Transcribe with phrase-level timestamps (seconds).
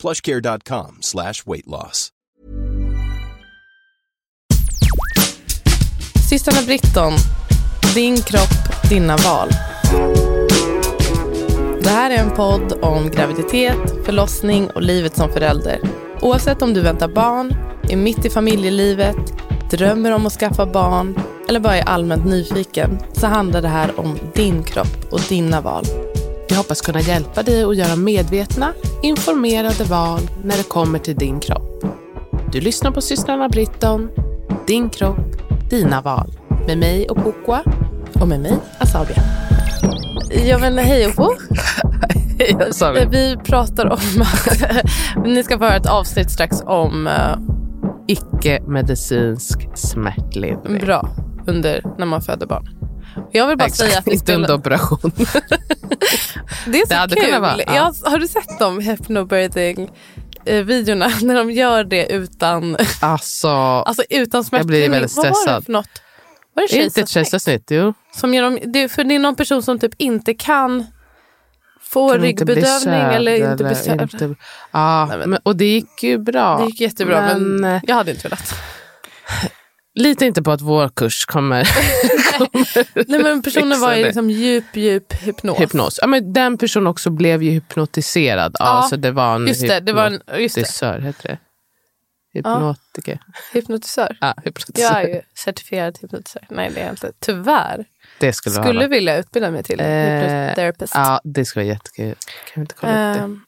[0.00, 2.08] plushcare.com slash weight loss.
[6.30, 7.12] Systrarna Britton,
[7.94, 9.48] din kropp, dina val.
[11.82, 15.80] Det här är en podd om graviditet, förlossning och livet som förälder.
[16.20, 17.54] Oavsett om du väntar barn,
[17.88, 19.16] är mitt i familjelivet,
[19.70, 24.18] drömmer om att skaffa barn eller bara är allmänt nyfiken så handlar det här om
[24.34, 25.84] din kropp och dina val.
[26.50, 28.72] Vi hoppas kunna hjälpa dig att göra medvetna,
[29.02, 31.84] informerade val när det kommer till din kropp.
[32.52, 34.10] Du lyssnar på systrarna Britton,
[34.66, 35.18] din kropp,
[35.70, 36.32] dina val.
[36.66, 37.62] Med mig och Kokwa.
[38.20, 39.22] Och med mig, Asabia.
[40.44, 41.28] Ja men hej Oppo.
[43.10, 44.24] Vi pratar om
[45.24, 47.38] ni ska få höra ett avsnitt strax om uh,
[48.08, 50.78] icke-medicinsk smärtlindring.
[50.80, 51.08] Bra,
[51.46, 52.79] under när man föder barn.
[53.32, 55.12] Jag vill bara Exakt, säga att vi inte under operation.
[56.66, 57.40] Det är så Det kul.
[57.40, 57.74] vara, ja.
[57.74, 59.90] Jag, har du sett de hypnobirthing
[60.44, 64.80] videorna när de gör det utan, alltså, alltså utan Jag smärtlindring?
[64.80, 65.64] blir väldigt Vad var det stressad.
[65.64, 65.88] för något?
[66.54, 67.30] Var det är inte ett kejsarsnitt?
[67.32, 67.64] kejsarsnitt?
[67.70, 67.94] Jo.
[68.16, 70.86] Som ger dem, det, för det är någon person som typ inte kan
[71.82, 74.00] få Kan ryggbedövning eller inte bli sövd.
[74.02, 74.34] inte-
[74.72, 76.58] Nej, men- och det gick ju bra.
[76.58, 78.54] Det gick jättebra men, Men, jag hade inte velat.
[79.94, 81.68] Lita inte på att vår kurs kommer
[83.08, 84.04] Nej, men personen var i det.
[84.06, 85.60] liksom djup, djup hypnos.
[85.60, 85.98] hypnos.
[86.00, 88.56] Ja, men den personen också blev ju hypnotiserad.
[88.58, 91.28] Ja, Ja, så det var en Just det, det var en just det, hypnotisör, heter
[91.28, 91.38] det?
[92.32, 93.20] Hypnotiker.
[93.52, 94.16] hypnotisör.
[94.20, 94.82] Ja, hypnotisör.
[94.82, 96.46] Jag är ju certifierad hypnotisör.
[96.50, 97.12] Nej det är jag inte.
[97.20, 97.84] Tyvärr.
[98.20, 100.92] Det skulle, det Skulle vilja utbilda mig till Eh, hypnotherapist.
[100.94, 102.14] Ja, det skulle vara jättekul.
[102.14, 103.40] Kan vi inte kolla upp det?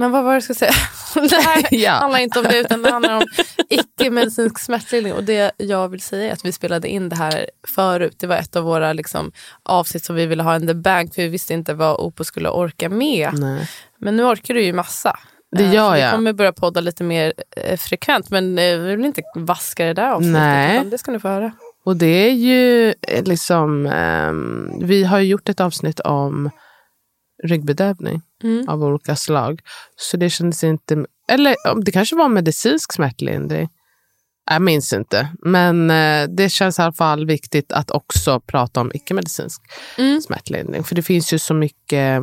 [0.00, 0.72] Men vad var det jag skulle säga?
[1.28, 1.90] det här Ja.
[1.92, 3.22] handlar inte om det utan det handlar om
[3.68, 5.14] icke-medicinsk smärtlindring.
[5.14, 8.16] Och det jag vill säga är att vi spelade in det här förut.
[8.18, 11.22] Det var ett av våra liksom, avsnitt som vi ville ha in the bank för
[11.22, 13.30] vi visste inte vad Opo skulle orka med.
[13.38, 13.68] Nej.
[13.98, 15.18] Men nu orkar du ju massa.
[15.56, 16.12] Det Eh, gör så Vi jag.
[16.12, 20.10] kommer börja podda lite mer eh, frekvent men eh, vi vill inte vaska det där
[20.10, 20.32] avsnittet.
[20.42, 20.84] Nej.
[20.90, 21.52] Det ska ni få höra.
[21.84, 23.86] Och det är ju liksom...
[23.86, 26.50] ehm, vi har ju gjort ett avsnitt om
[27.44, 28.68] ryggbedövning Mm.
[28.68, 29.60] av olika slag.
[29.96, 31.04] Så det kändes inte...
[31.28, 33.68] Eller det kanske var medicinsk smärtlindring.
[34.50, 35.28] Jag minns inte.
[35.42, 39.62] Men eh, det känns i alla fall viktigt att också prata om icke-medicinsk
[39.98, 40.20] Mm.
[40.20, 40.84] smärtlindring.
[40.84, 42.22] För det finns ju så mycket...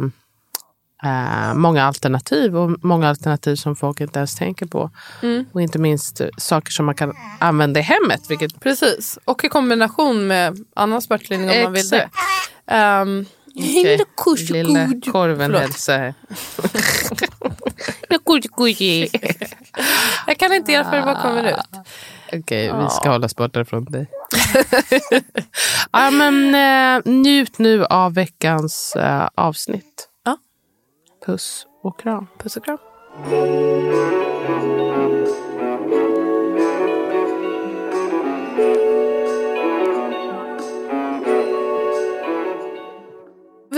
[1.03, 4.91] eh, många alternativ och många alternativ som folk inte ens tänker på.
[5.23, 5.45] Mm.
[5.53, 8.21] Och inte minst eh, saker som man kan använda i hemmet.
[8.29, 11.97] Vilket Precis, och i kombination med annan smärtlindring om man vill det.
[11.97, 12.15] Exakt.
[13.07, 13.25] Um,
[13.57, 16.13] Lilla kurs Lilla korven hälsar.
[20.27, 21.55] Jag kan inte hjälpa det bara kommer ut.
[22.33, 24.07] Okej, vi ska hålla oss borta från dig.
[25.91, 30.09] ja, men, eh, njut nu av veckans eh, avsnitt.
[30.25, 30.37] Ja.
[31.25, 32.27] Puss och kram.
[32.39, 32.77] Puss och kram.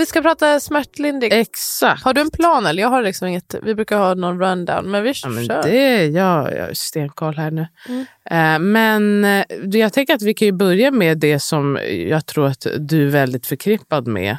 [0.00, 1.32] Vi ska prata smärtlindring.
[1.32, 2.04] Exakt.
[2.04, 2.82] Har du en plan eller?
[2.82, 3.54] Jag har liksom inget.
[3.62, 5.62] Vi brukar ha någon rundown men vi Ja, men kör.
[5.62, 7.66] det, jag, jag har stenkoll här nu.
[7.88, 8.06] Mm.
[8.30, 9.44] Eh, men eh,
[9.80, 13.10] jag tänker att vi kan ju börja med det som jag tror att du är
[13.10, 14.36] väldigt förknippad med.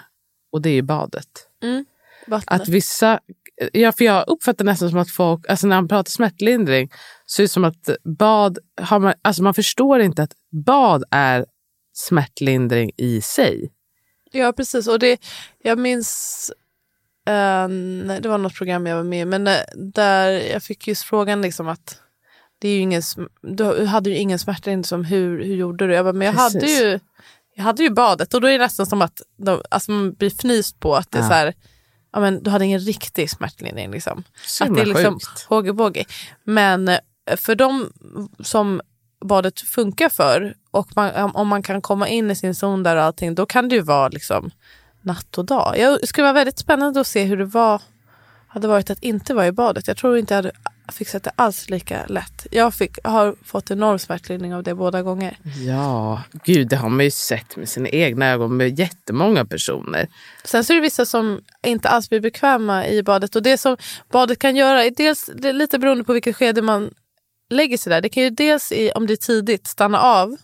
[0.52, 1.28] Och det är ju badet.
[2.28, 2.62] Vattnet.
[2.62, 3.20] Att vissa,
[3.74, 6.92] ja, för jag uppfattar nästan som att folk, alltså när man pratar smärtlindring,
[7.26, 10.34] så är det som att bad, har man, alltså man förstår inte att
[10.66, 11.46] bad är
[11.94, 13.72] smärtlindring i sig.
[14.32, 14.88] Ja, precis.
[14.88, 15.22] Och det,
[15.64, 16.52] jag minns,
[17.28, 17.68] eh,
[18.22, 21.42] det var något program jag var med i, men eh, där jag fick just frågan
[21.42, 22.02] liksom att
[22.60, 23.02] det är ju ingen,
[23.42, 25.94] du hade ju ingen smärtlindring, som hur, hur gjorde du?
[25.94, 27.00] Jag bara, men jag hade, ju,
[27.56, 30.30] jag hade ju badet och då är det nästan som att de, alltså man blir
[30.30, 31.28] fnyst på att det är Ja.
[31.28, 31.54] så här,
[32.14, 33.92] ja, men du hade ingen riktig smärtlindring.
[33.92, 34.24] Liksom.
[34.46, 36.06] Så Att det är liksom hågi
[36.44, 37.00] Men eh,
[37.38, 37.94] för de
[38.44, 38.82] som
[39.22, 43.04] badet funkar för och man, om man kan komma in i sin zon där och
[43.04, 44.52] allting, då kan det ju vara liksom
[45.02, 45.78] natt och dag.
[45.78, 47.82] Jag det skulle vara väldigt spännande att se hur det var,
[48.48, 49.88] hade varit att inte vara i badet.
[49.88, 50.52] Jag tror inte jag hade
[50.92, 52.48] fixat det alls lika lätt.
[52.52, 55.38] Jag fick, har fått enorm smärtlindring av det båda gånger.
[55.68, 60.08] Ja, gud det har man ju sett med sina egna ögon med jättemånga personer.
[60.44, 63.36] Sen så är det vissa som inte alls blir bekväma i badet.
[63.36, 63.78] Och det som
[64.12, 66.92] badet kan göra är dels är lite beroende på vilket skede man
[67.52, 70.38] lägger sig där, det kan ju dels i, om det är tidigt stanna av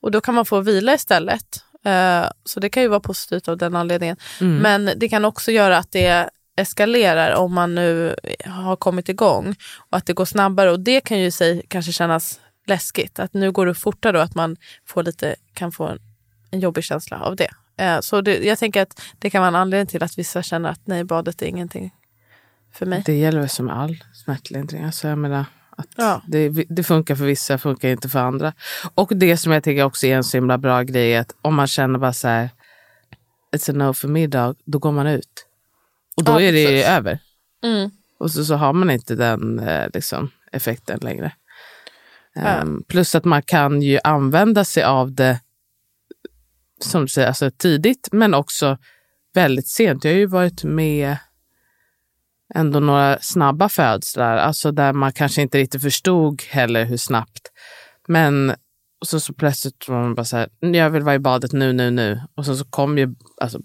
[0.00, 1.64] och då kan man få vila istället.
[1.84, 4.16] Eh, så det kan ju vara positivt av den anledningen.
[4.40, 4.56] Mm.
[4.56, 9.54] Men det kan också göra att det eskalerar om man nu har kommit igång
[9.90, 13.18] och att det går snabbare och det kan ju sig kanske kännas läskigt.
[13.18, 15.98] Att nu går det fortare och att man får lite, kan få en,
[16.50, 17.50] en jobbig känsla av det.
[17.76, 20.68] Eh, så det, jag tänker att det kan vara en anledning till att vissa känner
[20.68, 21.94] att nej, badet är ingenting
[22.72, 23.02] för mig.
[23.06, 24.84] Det gäller väl som all smärtlindring.
[24.84, 25.44] Alltså jag menar,
[25.76, 26.22] att Ja.
[26.28, 28.52] det, det funkar för vissa, funkar inte för andra.
[28.94, 31.54] Och det som jag tycker också är en så himla bra grej är att om
[31.54, 32.48] man känner bara så här,
[33.56, 35.46] it's a no för middag, då går man ut.
[36.16, 36.86] Och då Ja, är det precis.
[36.88, 37.18] över.
[37.64, 37.90] Mm.
[38.18, 41.32] Och så, så har man inte den eh, liksom, effekten längre.
[42.34, 42.40] Ja.
[42.42, 45.40] Ehm, plus att man kan ju använda sig av det
[46.80, 48.78] som du säger, alltså tidigt men också
[49.34, 50.04] väldigt sent.
[50.04, 51.16] Jag har ju varit med
[52.54, 57.50] ändå några snabba födslar, alltså där man kanske inte riktigt förstod heller hur snabbt.
[58.08, 58.54] Men
[59.00, 61.72] och så, så plötsligt var man bara så här, jag vill vara i badet nu,
[61.72, 62.20] nu, nu.
[62.34, 63.60] Och så, så kom ju, alltså,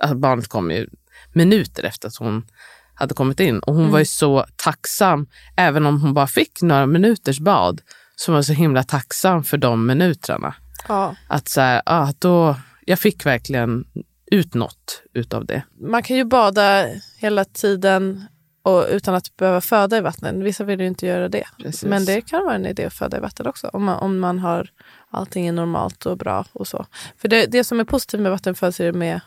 [0.00, 0.88] alltså barnet kom ju
[1.32, 2.46] minuter efter att hon
[2.94, 3.58] hade kommit in.
[3.58, 7.80] Och hon var ju så tacksam, även om hon bara fick några minuters bad,
[8.16, 10.54] så var hon så himla tacksam för de minuterna.
[10.88, 11.16] Ja.
[11.28, 12.56] Att så här, ah, då,
[12.86, 13.84] jag fick verkligen
[14.30, 15.62] ut något utav det.
[15.80, 16.86] Man kan ju bada
[17.18, 18.26] hela tiden
[18.62, 20.34] och, utan att behöva föda i vattnet.
[20.34, 21.44] Vissa vill ju inte göra det.
[21.58, 21.84] Precis.
[21.84, 23.68] Men det kan vara en idé att föda i vatten också.
[23.72, 24.70] Om man, om man har
[25.10, 26.86] allting är normalt och bra och så.
[27.16, 29.20] För det, det som är positivt med vattenfödsel är med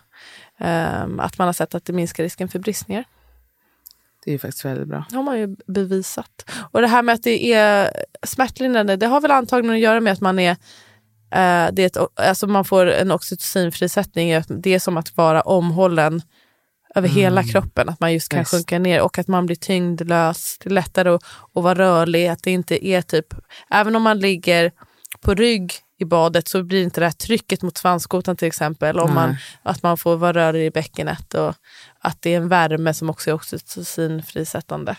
[0.58, 3.06] ehm, att man har sett att det minskar risken för bristningar.
[4.24, 5.06] Det är ju faktiskt väldigt bra.
[5.10, 6.50] Det har man ju bevisat.
[6.72, 7.92] Och det här med att det är
[8.24, 10.58] smärtlindrande, det har väl antagligen att göra med att man är
[11.72, 14.44] det är ett, alltså man får en oxytocinfrisättning.
[14.48, 16.22] Det är som att vara omhållen
[16.96, 17.90] över hela kroppen.
[17.90, 18.52] Att man just kan Visst.
[18.52, 20.58] sjunka ner och att man blir tyngdlös.
[20.64, 22.28] Det är lättare att, att vara rörlig.
[22.28, 23.34] Att det inte är typ,
[23.70, 24.72] även om man ligger
[25.22, 29.00] på rygg i badet så blir inte det här trycket mot svanskotan till exempel.
[29.00, 31.56] Om man, att man får vara rörig i bäckenet och
[32.00, 34.96] att det är en värme som också är oxytocinfrisättande.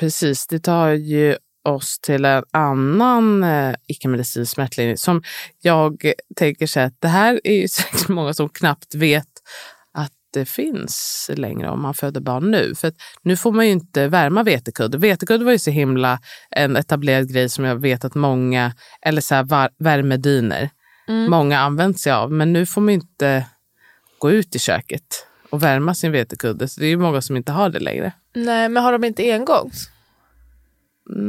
[0.00, 1.36] Precis, det tar ju
[1.68, 5.22] oss till en annan eh, icke-medicinsk smärtlindring som
[5.62, 9.28] jag tänker så att det här är ju säkert många som knappt vet
[9.94, 12.74] att det finns längre om man föder barn nu.
[12.74, 12.92] För
[13.22, 14.98] nu får man ju inte värma vetekudde.
[14.98, 16.20] Vetekudde var ju så himla
[16.50, 18.72] en etablerad grej som jag vet att många,
[19.02, 20.70] eller så här var, värmedyner,
[21.28, 22.32] många använt sig av.
[22.32, 23.46] Men nu får man ju inte
[24.18, 26.68] gå ut i köket och värma sin vetekudde.
[26.68, 28.12] Så det är ju många som inte har det längre.
[28.34, 29.90] Nej, men har de inte engångs?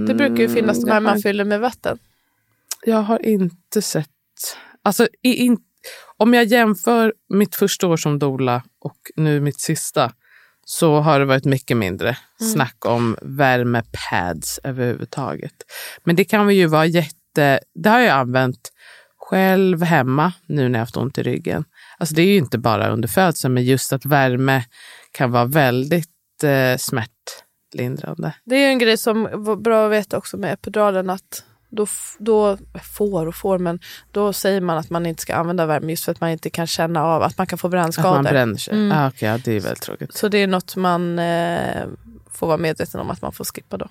[0.08, 1.98] Det brukar ju finnas de här man fyller med vatten.
[2.86, 4.08] Jag har inte sett...
[4.84, 5.58] Alltså, i, in,
[6.18, 10.12] om jag jämför mitt första år som doula och nu mitt sista
[10.66, 12.18] så har det varit mycket mindre
[12.54, 15.54] snack om värmepads överhuvudtaget.
[16.04, 17.60] Men det kan ju vara jätte...
[17.76, 18.72] Det har jag använt
[19.18, 21.66] själv hemma nu när jag haft ont i ryggen.
[21.98, 24.64] Alltså det är ju inte bara under födseln, men just att värme
[25.12, 26.78] kan vara väldigt eh,
[27.74, 28.34] smärtlindrande.
[28.44, 31.88] Det är ju en grej som var bra att veta också med epiduralen att då,
[32.20, 33.80] då får och får, men
[34.12, 36.68] då säger man att man inte ska använda värme just för att man inte kan
[36.68, 38.24] känna av att man kan få Att man brännskador.
[38.24, 38.74] bränner sig.
[38.74, 38.98] Mm.
[38.98, 40.14] Ah, okej, ja, det är väldigt tråkigt.
[40.14, 41.86] Så det är något man eh,
[42.32, 43.88] får vara medveten om att man får skippa då.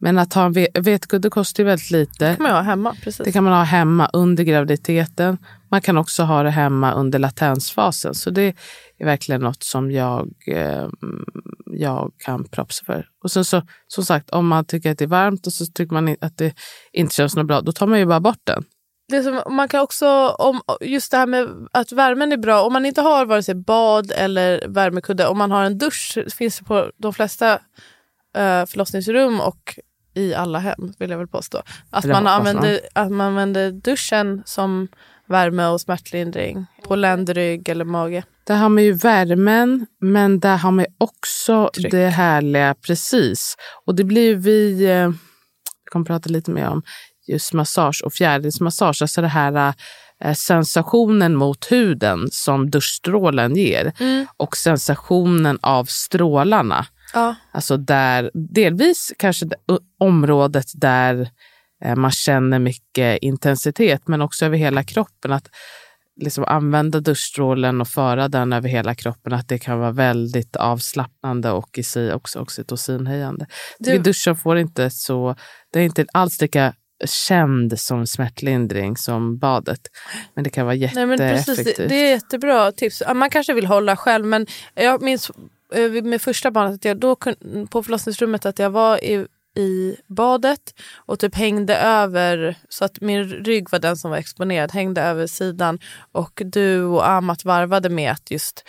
[0.00, 2.28] Men att ha en ve- vetekudde kostar ju väldigt lite.
[2.28, 2.94] Det kan man ha hemma.
[3.02, 3.24] Precis.
[3.24, 5.38] Det kan man ha hemma under graviditeten.
[5.70, 8.14] Man kan också ha det hemma under latensfasen.
[8.14, 8.54] Så det
[8.98, 10.88] är verkligen något som jag, eh,
[11.66, 13.06] jag kan propsa för.
[13.24, 15.94] Och sen så, som sagt, om man tycker att det är varmt och så tycker
[15.94, 16.54] man att det
[16.92, 18.64] inte känns något bra, då tar man ju bara bort den.
[19.08, 22.72] Det som, man kan också, om, just det här med att värmen är bra, om
[22.72, 26.64] man inte har vare sig bad eller värmekudde, om man har en dusch, finns det
[26.64, 27.58] på de flesta
[28.36, 29.78] eh, förlossningsrum och
[30.14, 31.62] i alla hem, vill jag väl påstå.
[31.90, 34.88] Att Eller man, använder, att man använder duschen som
[35.28, 38.24] värme och smärtlindring på ländrygg eller mage.
[38.46, 41.90] Där har man ju värmen, men där har man också Tryck.
[41.90, 43.56] det härliga, precis.
[43.84, 46.82] Och det blir vi, eh, vi kommer prata lite mer om
[47.26, 49.74] just massage och fjärilsmassage, alltså det här
[50.24, 53.92] eh, sensationen mot huden som duschstrålen ger
[54.36, 56.86] och sensationen av strålarna.
[57.16, 57.34] Ja.
[57.52, 59.46] Alltså där, delvis kanske
[60.00, 61.28] området där
[61.84, 65.32] eh, man känner mycket intensitet, men också över hela kroppen.
[65.32, 65.48] Att
[66.20, 71.50] liksom använda duschstrålen och föra den över hela kroppen, att det kan vara väldigt avslappnande
[71.50, 73.46] och i sig också oxytocinhöjande.
[73.78, 73.98] Du- Du...
[73.98, 75.34] Duschen får inte så,
[75.72, 79.80] det är inte alls lika känd som smärtlindring som badet.
[80.34, 81.76] Men det kan vara Nej, men precis, jätteeffektivt.
[81.76, 83.02] det, det är jättebra tips.
[83.14, 85.30] Man kanske vill hålla själv men jag minns
[86.02, 87.16] med första barnet att jag då
[87.70, 89.26] på förlossningsrummet att jag var i
[89.58, 94.72] i badet och typ hängde över, så att min rygg var den som var exponerad,
[94.72, 95.78] hängde över sidan
[96.12, 98.64] och du och Amat varvade med att just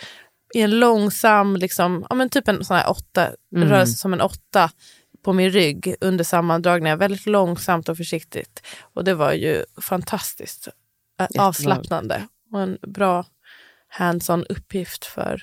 [0.54, 3.68] i en långsam, liksom, ja, men typ en sån här åtta, Mm.
[3.68, 4.70] rörelse som en åtta
[5.24, 8.66] på min rygg under sammandragningar, väldigt långsamt och försiktigt.
[8.94, 10.72] Och det var ju fantastiskt eh,
[11.22, 11.44] Jättebra.
[11.46, 13.24] avslappnande och en bra
[13.88, 15.42] hands-on uppgift för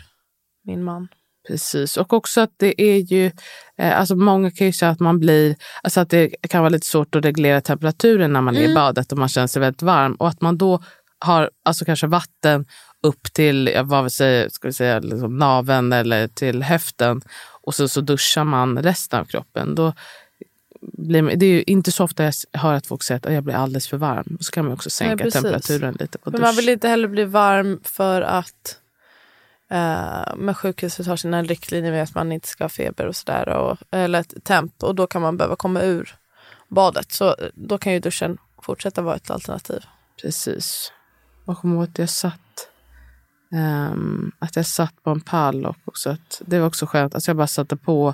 [0.63, 1.07] min man.
[1.47, 3.31] Precis, och också att det är ju,
[3.77, 6.87] eh, alltså många kan ju säga att man blir, alltså att det kan vara lite
[6.87, 10.13] svårt att reglera temperaturen när man är i badet och man känner sig väldigt varm
[10.15, 10.83] och att man då
[11.19, 12.65] har alltså kanske vatten
[13.03, 17.21] upp till, vad vi säger, ska vi säga, liksom naveln eller till höften
[17.61, 19.75] och så, så duschar man resten av kroppen.
[19.75, 19.93] Då
[20.81, 23.43] blir, det är ju inte så ofta jag hör att folk säger att "Åh, jag
[23.43, 24.37] blir alldeles för varm.
[24.39, 25.41] Så kan man också sänka precis.
[25.41, 26.47] temperaturen lite på Men dusch.
[26.47, 28.79] man vill inte heller bli varm för att
[29.71, 33.77] Eh, men sjukhuset har sina riktlinjer med att man inte ska ha feber och sådär.
[33.91, 36.15] Eller ett temp och då kan man behöva komma ur
[36.67, 37.11] badet.
[37.11, 39.85] Så eh, då kan ju duschen fortsätta vara ett alternativ.
[40.21, 40.91] Precis.
[41.45, 42.69] Jag kommer ihåg att jag satt,
[43.51, 47.15] um, att jag satt på en pall och också att det var också skönt.
[47.15, 48.13] Alltså jag bara satte på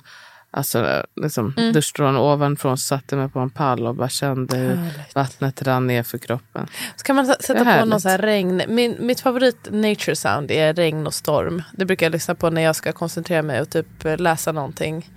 [0.52, 1.74] alltså, liksom, Mm.
[1.74, 5.16] duschstrålen ovanifrån, satte mig på en pall och bara kände hur Härligt.
[5.16, 6.68] vattnet rann ner för kroppen.
[6.96, 8.62] Så kan man sätta på någon så här regn.
[8.68, 11.64] Min, mitt favorit nature sound är regn och storm.
[11.74, 15.10] Det brukar jag lyssna på när jag ska koncentrera mig och typ eh, läsa någonting.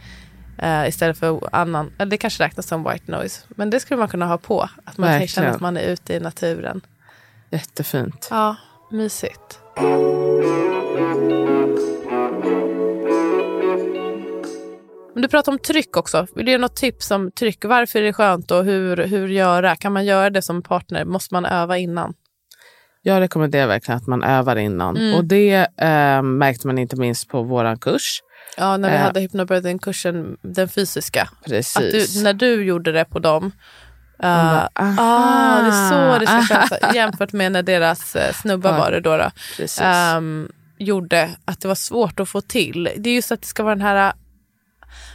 [0.58, 3.40] eh, istället för annan, eller det kanske räknas som white noise.
[3.48, 4.68] Men det skulle man kunna ha på.
[4.84, 5.28] Att man Verkligen.
[5.28, 6.80] känna att man är ute i naturen.
[7.50, 8.28] Jättefint.
[8.30, 8.56] Ja,
[8.90, 9.58] mysigt.
[15.14, 16.26] Men du pratar om tryck också.
[16.34, 17.64] Vill du ge något tips om tryck?
[17.64, 19.76] Varför är det skönt och hur, hur göra?
[19.76, 21.04] Kan man göra det som partner?
[21.04, 22.14] Måste man öva innan?
[23.02, 24.96] Jag rekommenderar verkligen att man övar innan.
[24.96, 25.14] Mm.
[25.14, 28.20] Och det eh, märkte man inte minst på våran kurs.
[28.56, 29.02] Ja, när vi Eh.
[29.02, 31.28] hade hypnobirthing-kursen, den fysiska.
[31.46, 32.14] Precis.
[32.14, 33.44] Du, när du gjorde det på dem.
[33.44, 33.50] Uh,
[34.20, 36.72] bara, ah, det är så det ska kännas.
[36.94, 39.16] Jämfört med när deras eh, snubbar var det då.
[39.16, 39.30] då
[39.84, 42.90] ehm, gjorde att det var svårt att få till.
[42.96, 44.12] Det är just att det ska vara den här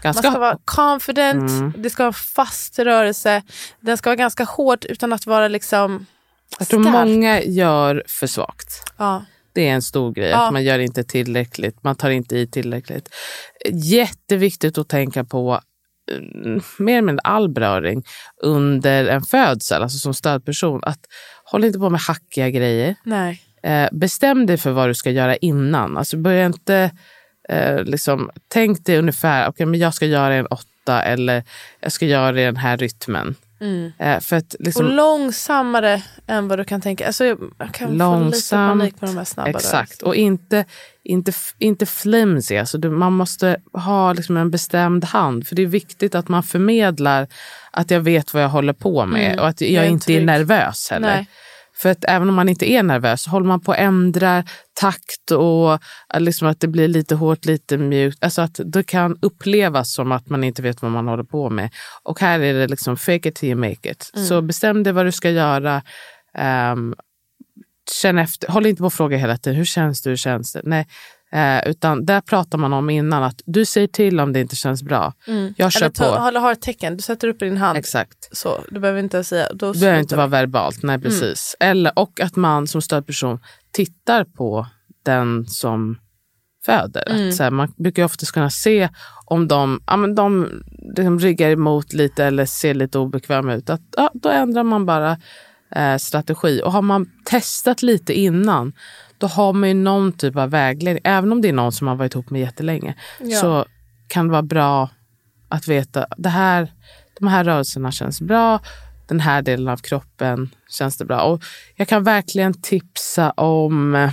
[0.04, 1.74] Ganska, Man ska vara confident, Mm.
[1.78, 3.42] det ska vara fast rörelse.
[3.80, 6.06] Den ska vara ganska hård utan att vara liksom
[6.60, 6.94] jag tror stark.
[6.94, 8.84] många gör för svagt.
[8.98, 9.26] Ja.
[9.54, 10.46] Det är en stor grej, Ja.
[10.48, 13.10] att man gör inte tillräckligt, man tar inte i tillräckligt.
[13.74, 15.60] Jätteviktigt att tänka på
[16.12, 18.04] mm, mer eller mindre all beröring
[18.44, 20.80] under en födsel, alltså som stödperson.
[20.84, 21.00] Att
[21.44, 22.96] håll inte på med hackiga grejer.
[23.04, 23.42] Nej.
[23.64, 25.98] Eh, bestäm dig för vad du ska göra innan.
[25.98, 26.92] Alltså börja inte
[27.50, 31.44] eh, liksom, tänk dig ungefär, okay, men jag ska göra en åtta eller
[31.80, 33.36] jag ska göra det i den här rytmen.
[33.62, 33.92] Mm.
[34.00, 37.08] Eh, för att Och liksom, långsammare än vad du kan tänka.
[37.08, 40.66] Alltså, jag jag kan få lite Långsamt, panik på de här snabba Exakt, och inte,
[41.04, 42.58] inte, inte flimsy.
[42.58, 45.48] Alltså du, man måste ha liksom en bestämd hand.
[45.48, 47.28] För det är viktigt att man förmedlar
[47.72, 50.12] att jag vet vad jag håller på med Mm, och att jag, jag är inte
[50.12, 50.26] är trygg.
[50.26, 51.16] nervös heller.
[51.16, 51.28] Nej.
[51.82, 54.44] För att även om man inte är nervös håller man på att ändra
[54.74, 55.74] takt och
[56.14, 58.24] eh, liksom att det blir lite hårt, lite mjukt.
[58.24, 61.70] Alltså att det kan upplevas som att man inte vet vad man håller på med.
[62.04, 64.12] Och här är det liksom fake it till you make it.
[64.14, 64.28] Mm.
[64.28, 65.82] Så bestäm dig vad du ska göra.
[66.34, 66.96] Ehm,
[68.02, 70.62] känn efter, håll inte på att fråga hela tiden, hur känns det, hur känns det?
[70.64, 70.88] Nej,
[71.32, 74.84] eh, utan där pratar man om innan att du säger till om det inte känns
[74.84, 75.14] bra.
[75.28, 75.54] Mm.
[75.58, 76.28] Jag kör Eller ta, på.
[76.28, 77.78] Eller ha ett tecken, du sätter upp din hand.
[77.78, 78.38] Exakt.
[78.38, 79.54] Så, du behöver inte säga...
[79.54, 80.18] Då Det behöver inte du.
[80.18, 81.56] vara verbalt, nej precis.
[81.60, 83.40] Eller, och att man som stödperson
[83.72, 84.68] tittar på
[85.04, 85.98] den som
[86.66, 87.10] föder.
[87.10, 87.32] Mm.
[87.32, 88.90] Så här, man brukar oftast kunna se
[89.26, 90.50] om de, ja, men de
[90.98, 93.70] liksom ryggar emot lite eller ser lite obekväma ut.
[93.70, 95.18] Att, ja, då ändrar man bara
[95.76, 96.62] eh, strategi.
[96.66, 98.74] Och har man testat lite innan,
[99.18, 101.02] då har man ju någon typ av vägledning.
[101.04, 103.40] Även om det är någon som har varit ihop med jättelänge, Ja.
[103.40, 103.66] så
[104.08, 104.90] kan det vara bra
[105.50, 106.74] att veta det här,
[107.20, 108.60] de här rörelserna känns bra.
[109.08, 111.22] Den här delen av kroppen känns det bra.
[111.22, 111.44] Och
[111.76, 114.12] jag kan verkligen tipsa om eh,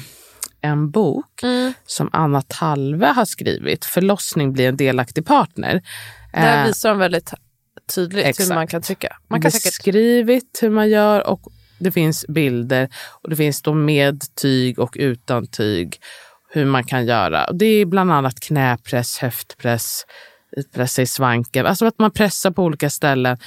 [0.61, 1.73] en bok Mm.
[1.87, 3.85] som Anna Talve har skrivit.
[3.85, 5.83] Förlossning blir en delaktig partner.
[6.33, 7.33] Där Eh, visar de väldigt
[7.95, 8.51] tydligt exakt.
[8.51, 9.17] hur man kan trycka.
[9.29, 9.65] Man kan säkert...
[9.65, 11.41] beskrivit hur man gör och
[11.79, 12.89] det finns bilder
[13.23, 16.01] och det finns då med tyg och utan tyg
[16.51, 17.53] hur man kan göra.
[17.53, 20.07] Det är bland annat knäpress, höftpress,
[20.75, 21.67] pressa i svanken.
[21.67, 23.39] Alltså att man pressar på olika ställen.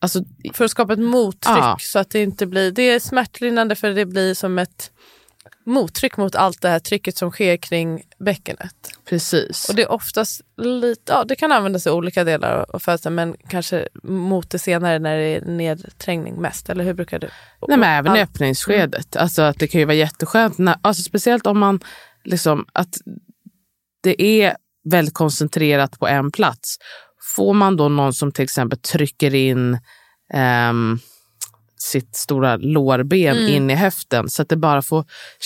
[0.00, 1.76] Alltså, För att skapa ett mottryck Ja.
[1.80, 2.70] så att det inte blir...
[2.70, 4.90] Det är smärtlindrande för det blir som ett
[5.66, 8.74] mottryck mot allt det här trycket som sker kring bäckenet.
[9.08, 9.68] precis.
[9.68, 13.36] Och det är oftast lite, ja det kan användas i olika delar av födseln men
[13.48, 16.68] kanske mot det senare när det är nedträngning mest.
[16.70, 17.28] Eller hur brukar du?
[17.68, 19.16] Nej, men även i Allt- öppningsskedet.
[19.16, 21.80] Alltså att det kan ju vara jätteskönt, när, alltså speciellt om man
[22.24, 22.94] liksom, att
[24.02, 24.56] det är
[24.90, 26.76] väldigt koncentrerat på en plats.
[27.36, 29.78] får man då någon som till exempel trycker in
[30.34, 30.98] ehm,
[31.84, 33.48] sitt stora lårben Mm.
[33.54, 35.04] in i höften så att det bara får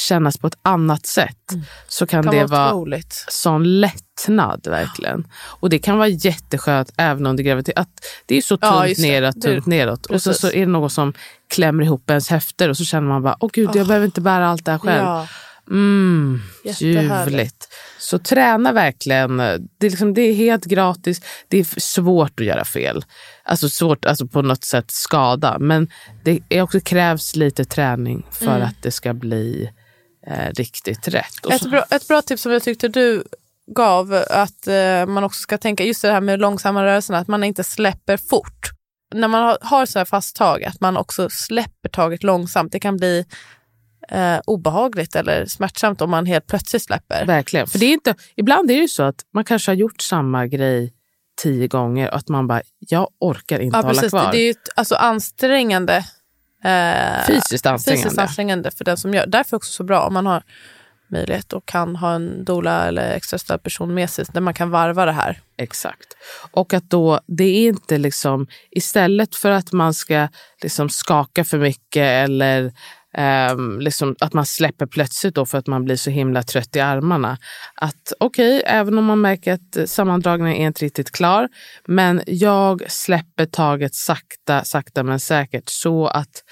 [0.08, 1.36] kännas på ett annat sätt
[1.88, 2.32] så kan, Mm.
[2.32, 3.24] kan det vara otroligt.
[3.28, 5.26] sån lättnad verkligen.
[5.60, 7.78] Och det kan vara jätteskönt även under graviditet.
[7.78, 7.88] Att
[8.26, 9.08] det är så Ja, tunt just det.
[9.20, 10.06] neråt, Det- tunt neråt.
[10.06, 10.40] Och så, precis.
[10.40, 11.12] så är det någon som
[11.50, 14.48] klämmer ihop ens höfter och så känner man bara, åh gud, jag behöver inte bära
[14.48, 15.02] allt det här själv.
[15.04, 15.26] Ja,
[15.70, 16.40] Mm,
[16.78, 17.68] ljuvligt.
[17.98, 19.36] Så träna verkligen.
[19.36, 21.20] Det är, liksom, det är helt gratis.
[21.48, 23.04] Det är svårt att göra fel.
[23.42, 25.56] Alltså svårt alltså på något sätt skada.
[25.58, 25.88] Men
[26.24, 28.62] det är också krävs lite träning för Mm.
[28.62, 29.70] att det ska bli
[30.26, 31.46] eh, riktigt rätt.
[31.50, 33.22] Ett bra, ett bra tips som jag tyckte du
[33.76, 37.44] gav, att eh, man också ska tänka just det här med långsamma rörelserna, att man
[37.44, 38.70] inte släpper fort.
[39.14, 42.72] När man har, har så här fast tag, att man också släpper taget långsamt.
[42.72, 43.24] Det kan bli
[44.08, 47.26] eh, obehagligt eller smärtsamt om man helt plötsligt släpper.
[47.26, 47.66] verkligen.
[47.66, 50.46] För det är inte, ibland är det ju så att man kanske har gjort samma
[50.46, 50.92] grej
[51.42, 54.10] tio gånger och att man bara, jag orkar inte Ja, hålla precis.
[54.10, 54.32] kvar.
[54.32, 55.96] Det, är ju ett, alltså ansträngande.
[56.64, 58.02] Eh, Fysiskt ansträngande.
[58.02, 59.26] Fysiskt ansträngande för den som gör.
[59.26, 60.42] Därför är det också så bra om man har
[61.10, 64.70] möjlighet och kan ha en doula eller extra stöd person med sig där man kan
[64.70, 65.40] varva det här.
[65.58, 66.06] Exakt.
[66.50, 70.28] Och att då, det är inte liksom, istället för att man ska
[70.62, 72.72] liksom skaka för mycket eller
[73.16, 76.80] Um, liksom att man släpper plötsligt då för att man blir så himla trött i
[76.80, 77.38] armarna.
[77.74, 81.48] Att okej, även om man märker att eh, sammandragningen är inte riktigt klar,
[81.86, 86.42] men jag släpper taget sakta, sakta men säkert så att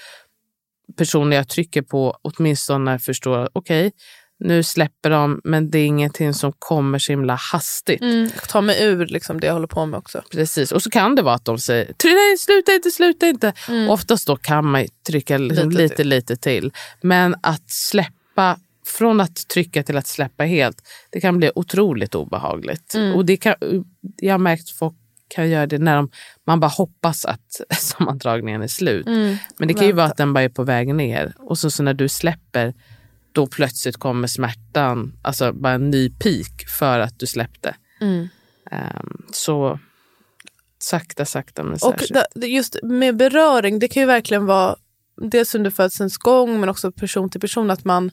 [0.97, 3.91] personen jag trycker på åtminstone förstår okej, okay,
[4.39, 8.01] nu släpper de, men det är ingenting som kommer så himla hastigt.
[8.47, 10.21] Ta mig ur liksom det jag håller på med också.
[10.31, 13.53] Precis, och så kan det vara att de säger "Try- nej, sluta inte, sluta inte.
[13.89, 16.71] Oftast då kan man trycka liksom Lite lite, lite, till.
[17.01, 20.77] Men att släppa, från att trycka till att släppa helt,
[21.09, 22.93] det kan bli otroligt obehagligt.
[23.15, 23.55] Och det kan,
[24.17, 24.95] jag har märkt folk
[25.29, 26.09] kan göra det när de,
[26.45, 29.05] man bara hoppas att sammandragningen är slut.
[29.57, 31.33] Men det kan ju vara att den bara är på väg ner.
[31.37, 32.73] Och så, så när du släpper,
[33.31, 37.75] då plötsligt kommer smärtan, alltså bara en ny peak för att du släppte.
[38.71, 39.79] Ehm, så
[40.79, 44.75] sakta, sakta men Och da- det- just med beröring, det kan ju verkligen vara
[45.21, 48.11] dels under födselns gång men också person till person att man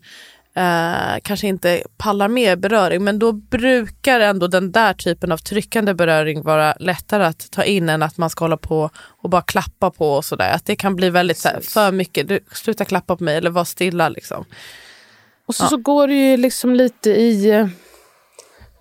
[0.57, 3.05] eh, kanske inte pallar med beröring.
[3.05, 7.88] Men då brukar ändå den där typen av tryckande beröring vara lättare att ta in
[7.88, 10.53] än att man ska hålla på och bara klappa på och sådär.
[10.53, 11.72] Att det kan bli väldigt så här, Precis.
[11.72, 14.44] för mycket, du, sluta klappa på mig eller var stilla liksom.
[15.46, 17.66] Och så, så går det ju liksom lite i eh,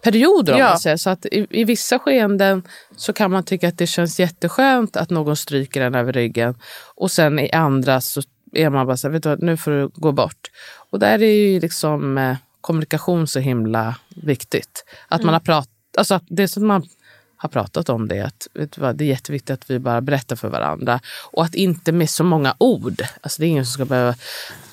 [0.03, 0.69] perioder om Ja.
[0.69, 0.97] man säger.
[0.97, 2.63] Så att i, i vissa skeenden
[2.95, 6.55] så kan man tycka att det känns jätteskönt att någon stryker en över ryggen.
[6.95, 8.21] Och sen i andra så
[8.51, 10.51] är man bara så här, vet du vad, nu får du gå bort.
[10.89, 14.85] Och där är ju liksom eh, kommunikation så himla viktigt.
[15.07, 16.83] Att man har pratat, alltså att det som man
[17.37, 20.35] har pratat om det, att vet du vad, det är jätteviktigt att vi bara berättar
[20.35, 20.99] för varandra.
[21.31, 23.01] Och att inte med så många ord.
[23.21, 24.15] Alltså det är ingen som ska behöva,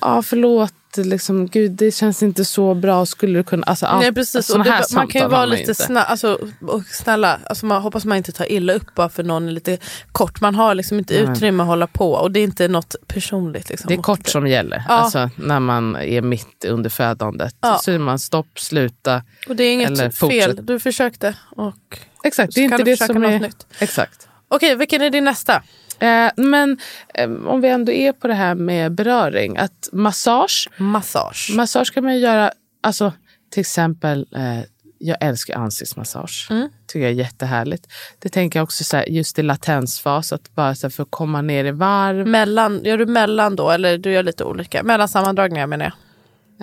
[0.01, 3.63] ja ah, förlåt, liksom, gud det känns inte så bra, skulle du kunna...
[3.63, 4.45] Alltså, allt, Nej, precis.
[4.45, 8.05] såna Och det, man kan ju vara lite snäll, alltså, och snälla, alltså man hoppas
[8.05, 9.77] man inte tar illa upp bara för någon är lite
[10.11, 10.41] kort.
[10.41, 11.23] Man har liksom inte Nej.
[11.23, 13.69] utrymme att hålla på och det är inte något personligt.
[13.69, 13.87] Liksom.
[13.87, 14.83] Det är kort som gäller.
[14.87, 14.93] Ja.
[14.93, 17.55] Alltså, när man är mitt under födandet.
[17.61, 17.79] Ja.
[17.83, 19.23] Så är man stopp, sluta.
[19.47, 20.67] Och det är inget Eller fel, fortsätt.
[20.67, 21.35] du försökte.
[21.55, 21.99] Och...
[22.23, 23.39] Exakt, det är inte det som är...
[23.39, 23.67] nytt.
[23.79, 24.27] Exakt.
[24.47, 25.63] Okej, vilken är din nästa?
[26.01, 26.77] Eh, men
[27.13, 29.57] eh, om vi ändå är på det här med beröring.
[29.57, 31.51] Att massage, Massage.
[31.55, 33.13] massage kan man göra, alltså
[33.51, 34.59] till exempel, eh,
[34.97, 36.47] jag älskar ansiktsmassage.
[36.49, 36.69] Mm.
[36.87, 37.87] tycker jag är jättehärligt.
[38.19, 41.11] Det tänker jag också så här, just i latensfas, att bara så här, för att
[41.11, 42.27] komma ner i varv.
[42.27, 44.83] Mellan, gör du mellan då eller du gör lite olika?
[44.83, 45.93] Mellan sammandragningar menar jag.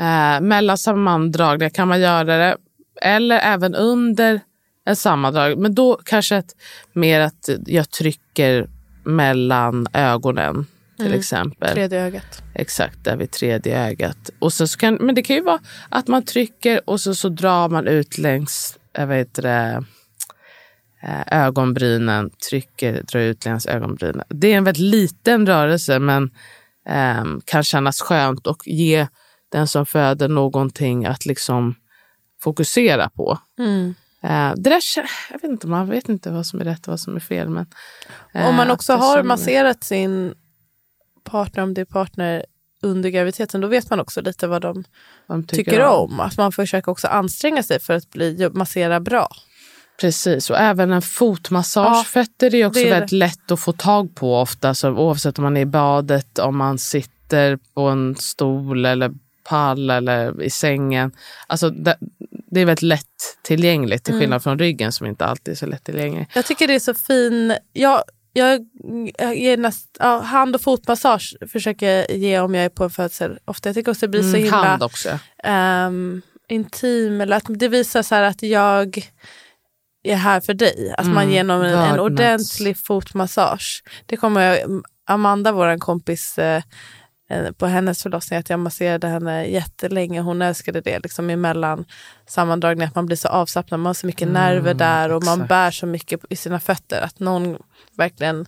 [0.05, 2.57] Eh, mellan sammandragningar kan man göra det.
[3.03, 4.41] Eller även under
[4.85, 5.63] en sammandragning.
[5.63, 6.55] Men då kanske ett,
[6.93, 8.69] mer att jag trycker
[9.09, 10.67] mellan ögonen
[10.97, 11.75] till exempel.
[11.75, 12.43] Tredje ögat.
[12.55, 14.31] Exakt, där vid tredje ögat.
[14.39, 17.29] Och så så kan, men det kan ju vara att man trycker och så, så
[17.29, 19.85] drar man ut längs jag vet det,
[21.03, 22.31] eh, ögonbrynen.
[22.51, 24.25] Trycker, drar ut längs ögonbrynen.
[24.29, 26.31] Det är en väldigt liten rörelse men
[26.89, 29.07] ehm, kan kännas skönt och ge
[29.53, 31.75] den som föder någonting att liksom
[32.43, 33.39] fokusera på.
[33.59, 33.95] Mm.
[34.29, 34.81] Eh, det där,
[35.31, 37.49] jag vet inte, man vet inte vad som är rätt och vad som är fel.
[37.49, 37.67] Men,
[38.35, 40.35] eh, Om man också att det har känner- masserat sin
[41.25, 42.45] partner, om det är partner
[42.83, 44.85] under graviditeten, då vet man också lite vad de
[45.29, 46.21] de tycker, om.
[46.21, 49.29] Att man försöker också anstränga sig för att bli, massera bra.
[50.01, 51.97] Precis, och även en fotmassage.
[51.97, 54.75] Ja, Fötter är också det är väldigt lätt att få tag på ofta.
[54.75, 59.11] Så oavsett om man är i badet, om man sitter på en stol eller
[59.49, 61.13] pall eller i sängen.
[61.47, 61.97] Alltså, det,
[62.51, 64.21] det är väldigt lättillgängligt till Mm.
[64.21, 66.27] skillnad från ryggen som inte alltid är så lättillgänglig.
[66.35, 67.55] Jag tycker det är så fin...
[67.73, 68.67] Jag, jag,
[69.19, 72.91] jag ger näst, ja, hand och fotmassage försöker jag ge om jag är på en
[72.91, 73.39] födsel.
[73.45, 73.69] Ofta.
[73.69, 75.19] Jag tycker också det blir så Mm, himla hand också.
[75.45, 77.21] ehm, intim.
[77.21, 78.99] Eller att det visar så att jag
[80.03, 80.95] är här för dig.
[80.99, 82.01] Att man Mm, genom en, en vördnads.
[82.01, 83.83] ordentlig fotmassage.
[84.07, 86.63] Det kommer jag, Amanda, vår kompis, eh,
[87.57, 90.21] på hennes förlossning, att jag masserade henne jättelänge.
[90.21, 91.85] Hon älskade det liksom emellan
[92.27, 93.81] sammandragningar, att man blir så avslappnad.
[93.81, 95.49] Man har så mycket Mm, nerver där och man exakt.
[95.49, 97.01] bär så mycket i sina fötter.
[97.01, 97.59] Att någon
[97.97, 98.47] verkligen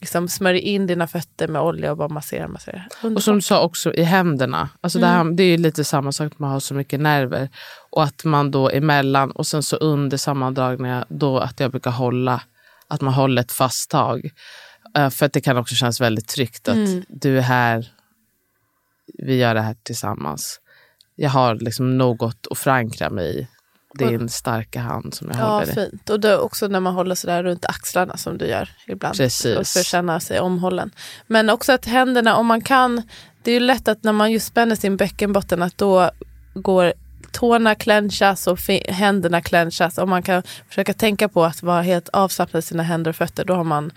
[0.00, 2.48] liksom smörjer in dina fötter med olja och bara masserar.
[2.48, 2.88] masserar.
[3.16, 4.68] Och som du sa också i händerna.
[4.80, 7.48] Alltså det, här, det är ju lite samma sak att man har så mycket nerver.
[7.90, 12.42] Och att man då emellan och sen så under sammandragningar då att jag brukar hålla,
[12.88, 14.30] att man håller ett fast tag.
[14.96, 17.04] Eh, för att det kan också kännas väldigt tryggt att Mm.
[17.08, 17.86] du är här,
[19.18, 20.60] vi gör det här tillsammans.
[21.16, 23.46] Jag har liksom något att förankra mig i.
[23.98, 25.74] Din starka hand som jag Ja, håller i.
[25.74, 26.10] fint.
[26.10, 29.16] Och är också när man håller sådär runt axlarna som du gör ibland.
[29.16, 29.56] Precis.
[29.56, 30.90] Och För att känna sig omhållen.
[31.26, 33.02] Men också att händerna, om man kan,
[33.42, 36.10] det är ju lätt att när man just spänner sin bäckenbotten att då
[36.54, 36.92] går
[37.32, 39.98] tårna clenchas och händerna clenchas.
[39.98, 43.44] Om man kan försöka tänka på att vara helt avslappnad i sina händer och fötter,
[43.44, 43.90] då har man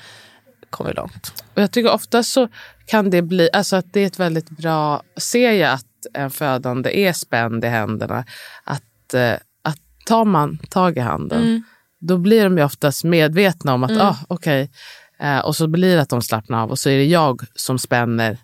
[0.71, 1.43] kommit långt.
[1.53, 2.47] Och jag tycker ofta så
[2.85, 6.99] kan det bli, alltså att det är ett väldigt bra, ser jag att en födande
[6.99, 8.25] är spänd i händerna,
[8.63, 11.63] att, eh, att tar man tag i handen, Mm.
[11.99, 14.71] då blir de ju oftast medvetna om att, ah, okej,
[15.19, 17.79] eh, och så blir det att de slappnar av och så är det jag som
[17.79, 18.37] spänner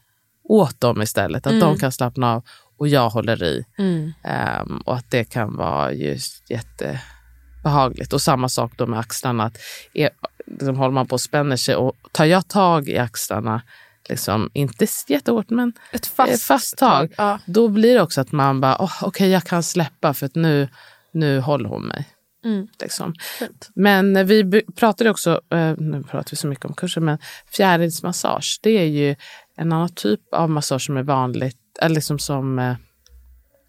[0.44, 2.44] åt dem istället, att de kan slappna av
[2.80, 3.66] och jag håller i.
[4.24, 8.14] Ehm, och att det kan vara just jättebehagligt.
[8.14, 9.44] Och samma sak då med axlarna.
[9.44, 9.58] Att
[9.94, 10.10] är,
[10.48, 13.62] liksom håller man på och spänner sig och tar jag tag i axlarna,
[14.10, 17.40] liksom, inte jättehårt men Ett fast, fast, tag, Ja.
[17.46, 20.70] då blir det också att man bara, oh, okej jag kan släppa för att nu,
[21.12, 22.08] nu håller hon mig.
[22.46, 22.68] Mm.
[22.82, 23.14] Liksom.
[23.76, 27.18] Men eh, vi pratade också, eh, nu pratar vi så mycket om kursen, men
[27.52, 29.16] fjärilsmassage, det är ju
[29.56, 32.76] en annan typ av massage som är vanligt, eller liksom som eh,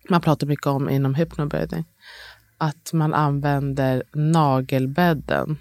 [0.09, 1.85] man pratar mycket om inom hypnobirthing.
[2.59, 5.59] Att man använder nagelbädden.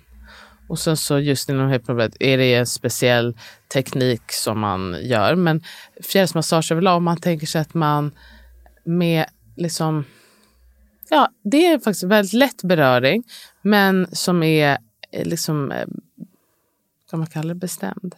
[0.69, 3.37] Och sen så just inom hypnobirthing är det en speciell
[3.73, 5.35] teknik som man gör.
[5.35, 5.63] Men
[6.03, 8.11] fjärilsmassage överlag, om man tänker sig att man
[8.83, 9.25] med
[9.55, 10.05] liksom
[11.09, 13.23] Ja, det är faktiskt väldigt lätt beröring,
[13.61, 14.77] men som är
[15.11, 15.87] eh, liksom, eh,
[17.09, 18.15] kan man kalla det bestämd?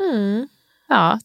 [0.00, 0.48] Mm.
[0.88, 1.20] Ja,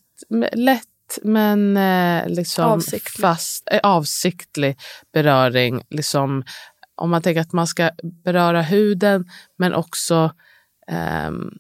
[0.54, 0.88] lätt
[1.24, 3.22] men eh, liksom Avsiktlig.
[3.22, 4.78] fast, avsiktlig
[5.14, 5.84] beröring.
[5.90, 6.44] Liksom,
[6.96, 7.90] om man tänker att man ska
[8.24, 9.26] beröra huden,
[9.58, 10.32] men också
[10.88, 11.52] ehm,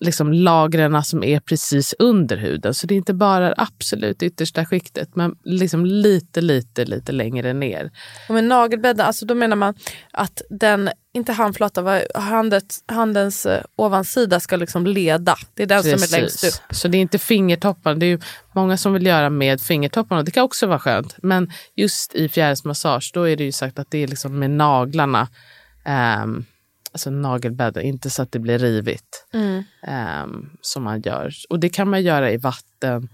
[0.00, 2.74] liksom lagren som är precis under huden.
[2.74, 7.52] Så det är inte bara det absolut yttersta skiktet, men liksom lite, lite, lite längre
[7.52, 7.90] ner.
[8.28, 9.74] Och med nagelbädden, alltså då menar man
[10.10, 15.36] att den, inte handflatan, vad- handet, handens eh, ovansida ska liksom leda.
[15.54, 16.54] Det är den som är längst upp.
[16.70, 17.94] Så det är inte fingertopparna.
[17.96, 18.20] Det är ju
[18.54, 20.22] många som vill göra med fingertopparna.
[20.22, 21.16] Det kan också vara skönt.
[21.22, 25.28] Men just i fjärilsmassage, då är det ju sagt att det är liksom med naglarna.
[26.24, 26.44] Um,
[26.92, 29.26] alltså nagelbädden, inte så att det blir rivigt.
[29.32, 29.64] Mm.
[29.82, 31.32] ehm, som man gör.
[31.48, 33.08] Och det kan man göra i vatten.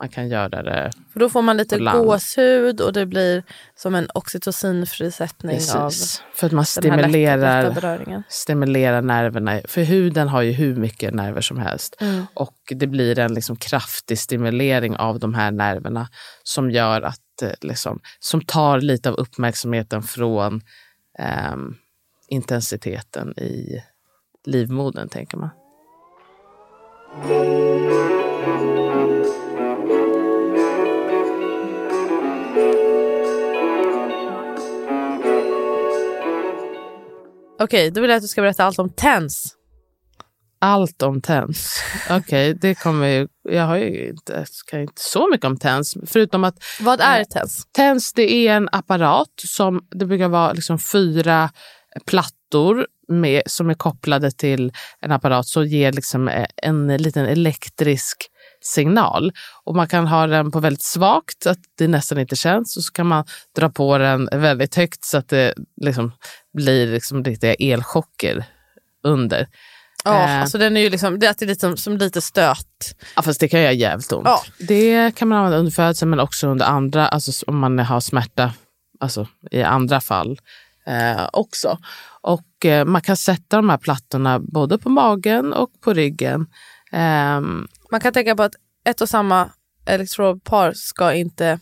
[0.00, 3.42] Man kan göra det För då får man lite gåshud och det blir
[3.76, 6.22] som en oxytocinfrisättning av precis.
[6.34, 8.22] För att man lätta, stimulerar lätta beröringen.
[8.28, 9.60] stimulera nerverna.
[9.64, 11.96] För huden har ju hur mycket nerver som helst.
[12.00, 12.26] Mm.
[12.34, 16.08] Och det blir en liksom kraftig stimulering av de här nerverna
[16.42, 20.60] som gör att, eh, liksom, som tar lite av uppmärksamheten från
[21.18, 21.74] ehm,
[22.30, 23.82] intensiteten i
[24.44, 25.50] livmodern, tänker man.
[37.62, 39.54] Okej, då vill jag att du ska berätta allt om TENS.
[40.60, 41.80] Allt om TENS.
[42.10, 43.28] Okej, det kommer ju...
[43.42, 47.62] Jag har ju inte, kan inte så mycket om TENS, förutom att Vad är TENS?
[47.76, 51.50] TENS det är en apparat som det brukar vara liksom fyra
[52.06, 58.16] plattor med, som är kopplade till en apparat som ger liksom eh, en liten elektrisk
[58.60, 59.32] signal.
[59.64, 62.82] Och man kan ha den på väldigt svagt så att det nästan inte känns och
[62.82, 63.24] så kan man
[63.56, 66.12] dra på den väldigt högt så att det liksom
[66.52, 68.44] blir liksom riktiga elchocker
[69.04, 69.46] under.
[70.04, 70.40] Ja, Eh.
[70.40, 72.96] alltså den är ju liksom, det är lite som, som lite stöt.
[73.16, 74.26] Ja, fast det kan göra jävligt ont.
[74.26, 74.42] Ja.
[74.58, 78.52] Det kan man använda under födseln men också under andra, alltså om man har smärta
[79.00, 80.38] alltså i andra fall
[80.86, 81.78] eh, också.
[82.20, 86.46] Och eh, man kan sätta de här plattorna både på magen och på ryggen.
[86.92, 89.50] Ehm, Man kan tänka på att ett och samma
[89.86, 91.58] elektrodpar ska inte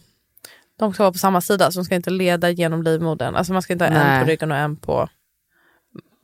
[0.79, 3.35] De ska vara på samma sida, så de ska inte leda genom livmodern.
[3.37, 4.17] Alltså man ska inte ha Nej.
[4.19, 5.09] en på ryggen och en på,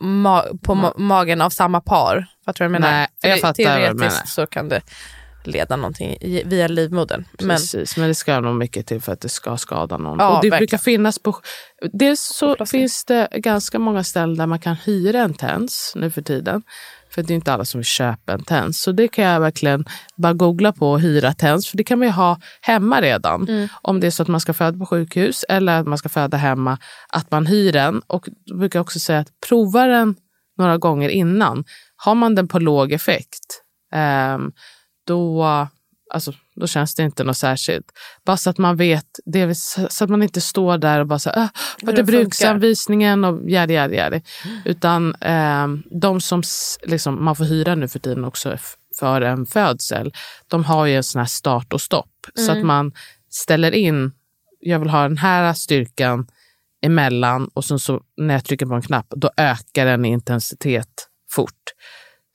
[0.00, 2.26] ma- på ma- magen av samma par.
[2.44, 2.92] Fattar du vad jag menar?
[2.92, 4.26] Nej, jag fattar vad du Teoretiskt menar.
[4.26, 4.80] så kan det
[5.46, 7.24] leda någonting i- via livmodern.
[7.38, 10.18] Men Precis, men det ska nog mycket till för att det ska skada någon.
[10.18, 10.58] Ja, och det verkligen.
[10.58, 11.36] brukar finnas på...
[11.92, 12.80] Dels så Förlossning.
[12.80, 16.62] finns det ganska många ställen där man kan hyra en TENS nu för tiden.
[17.10, 18.80] För det är inte alla som vill köpa en TENS.
[18.82, 19.84] Så det kan jag verkligen
[20.16, 21.66] bara googla på och hyra TENS.
[21.68, 23.48] För det kan man ju ha hemma redan.
[23.48, 23.68] Mm.
[23.82, 26.36] Om det är så att man ska föda på sjukhus eller att man ska föda
[26.36, 26.78] hemma.
[27.08, 28.00] Att man hyr den.
[28.06, 30.14] Och då brukar jag också säga att prova den
[30.58, 31.64] några gånger innan.
[31.96, 33.62] Har man den på låg effekt,
[33.94, 34.52] ehm,
[35.04, 35.44] då,
[36.10, 37.86] alltså, då känns det inte något särskilt.
[38.24, 41.30] Bara så att man vet, det så att man inte står där och bara så
[41.30, 44.22] här, "Ah, Hur vad det bruksanvisningen och jadi, jadi, jadi.
[44.64, 46.42] Utan ehm, de som
[46.82, 48.58] liksom, man får hyra nu för tiden också
[48.98, 50.12] för en födsel,
[50.48, 52.10] de har ju en sån här start och stopp.
[52.34, 52.92] Så att man
[53.30, 54.12] ställer in,
[54.60, 56.26] jag vill ha den här styrkan
[56.82, 61.08] emellan och sen så när jag trycker på en knapp, då ökar den i intensitet
[61.30, 61.62] fort.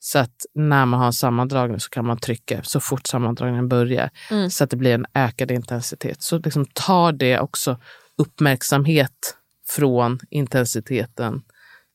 [0.02, 4.10] Så att när man har en sammandragning så kan man trycka så fort sammandragningen börjar.
[4.30, 4.50] Mm.
[4.50, 6.22] Så att det blir en ökad intensitet.
[6.22, 7.78] Så liksom tar det också
[8.18, 9.36] uppmärksamhet
[9.68, 11.42] från intensiteten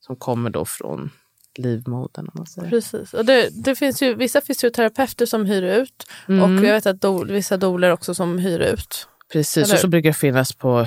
[0.00, 1.10] som kommer då från
[1.58, 2.70] livmodern.
[2.70, 3.14] Precis.
[3.14, 6.42] Och det, det finns ju vissa fysioterapeuter som hyr ut Mm.
[6.42, 9.08] och jag vet att do, vissa doler också som hyr ut.
[9.32, 10.86] Precis, Eller och så brukar det finnas på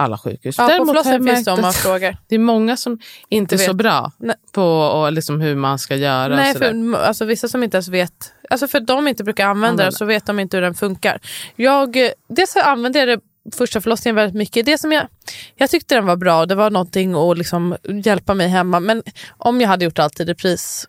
[0.00, 0.58] alla sjukhus.
[0.58, 2.16] Ja, på Däremot jag förlossningen finns det om man frågar.
[2.28, 4.36] det är många som inte är så bra Nej.
[4.52, 6.36] på och liksom hur man ska göra.
[6.36, 9.68] Nej, och för alltså, vissa som inte ens vet, alltså för de inte brukar använda
[9.68, 9.84] Använda.
[9.84, 11.20] den så vet de inte hur den funkar.
[11.56, 11.96] Jag,
[12.28, 13.20] dels använde jag det
[13.56, 14.66] första förlossningen väldigt mycket.
[14.66, 15.06] Det som jag,
[15.54, 18.80] jag tyckte den var bra, det var någonting att liksom hjälpa mig hemma.
[18.80, 19.02] Men
[19.36, 20.88] om jag hade gjort allt i repris,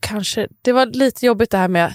[0.00, 1.94] kanske, det var lite jobbigt det här med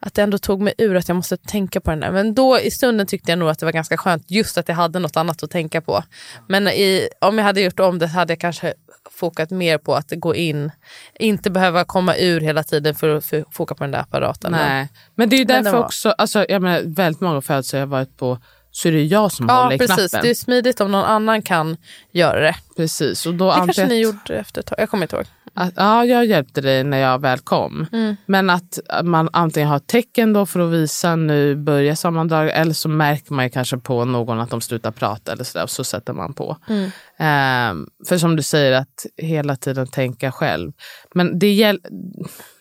[0.00, 2.10] att det ändå tog mig ur att jag måste tänka på den där.
[2.12, 4.74] Men då i stunden tyckte jag nog att det var ganska skönt just att jag
[4.76, 6.02] hade något annat att tänka på.
[6.48, 8.74] Men i, om jag hade gjort om det hade jag kanske
[9.10, 10.70] fokat mer på att gå in,
[11.18, 14.52] inte behöva komma ur hela tiden för att foka på den där apparaten.
[14.52, 14.88] Nej.
[15.14, 18.16] Men det är ju därför var- också, alltså, jag menar, väldigt många födelser jag varit
[18.16, 18.38] på
[18.70, 20.20] så är det jag som Ja håller i precis, knappen.
[20.22, 21.76] det är smidigt om någon annan kan
[22.12, 22.54] göra det.
[22.76, 25.26] Precis, och då Det kanske ni gjorde efter ett tag, jag kommer inte ihåg.
[25.56, 27.86] Att, ja, jag hjälpte dig när jag väl kom.
[27.92, 28.16] Mm.
[28.26, 32.88] Men att man antingen har tecken då för att visa nu börjar sammandrag eller så
[32.88, 36.34] märker man kanske på någon att de slutar prata eller sådär och så sätter man
[36.34, 36.56] på.
[36.68, 36.90] Mm.
[37.18, 40.72] Ehm, för som du säger att hela tiden tänka själv.
[41.14, 41.80] Men det gäller,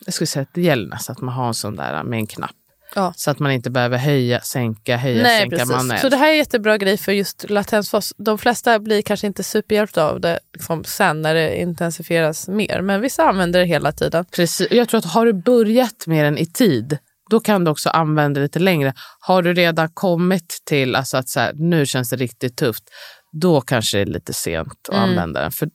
[0.05, 2.27] jag skulle säga att det gäller nästan att man har en sån där med en
[2.27, 2.51] knapp.
[2.97, 3.13] Ja.
[3.15, 5.71] Så att man inte behöver höja, sänka, höja, Nej, sänka precis.
[5.75, 6.01] manuellt.
[6.01, 8.13] Så det här är jättebra grej för just latensfas.
[8.17, 12.81] De flesta blir kanske inte superhjälpta av det liksom, sen när det intensifieras mer.
[12.81, 14.25] Men vissa använder det hela tiden.
[14.25, 14.67] Precis.
[14.71, 16.97] Jag tror att har du börjat med den i tid,
[17.29, 18.93] då kan du också använda det lite längre.
[19.19, 22.83] Har du redan kommit till alltså att så här, nu känns det riktigt tufft,
[23.31, 25.09] då kanske det är lite sent att Mm.
[25.09, 25.51] använda den.
[25.51, 25.69] För,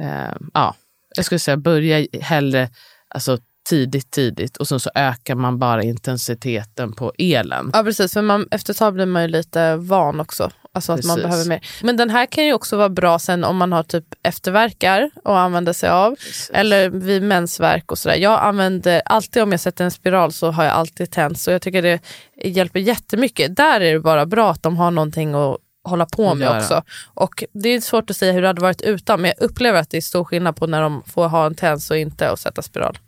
[0.00, 0.74] eh, ja,
[1.16, 2.68] jag skulle säga börja hellre
[3.08, 7.70] alltså, tidigt, tidigt och sen så ökar man bara intensiteten på elen.
[7.72, 10.50] Ja precis, för man, efter ett tag blir man ju lite van också.
[10.74, 11.30] Alltså att man Precis.
[11.30, 11.60] behöver mer.
[11.82, 15.38] Men den här kan ju också vara bra sen om man har typ efterverkar och
[15.38, 16.16] använder sig av.
[16.52, 18.16] Eller vid mensvärk och sådär.
[18.16, 21.48] Jag använder alltid om jag sätter en spiral så har jag alltid tens.
[21.48, 22.00] Och jag tycker det
[22.44, 23.56] hjälper jättemycket.
[23.56, 26.82] Där är det bara bra att de har någonting att hålla på med också.
[27.14, 29.20] Och det är svårt att säga hur det hade varit utan.
[29.20, 31.90] Men jag upplever att det är stor skillnad på när de får ha en tens
[31.90, 32.98] och inte och sätta spiral.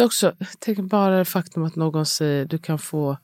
[0.00, 3.16] Det är också, tänk bara det faktum att någon säger du kan få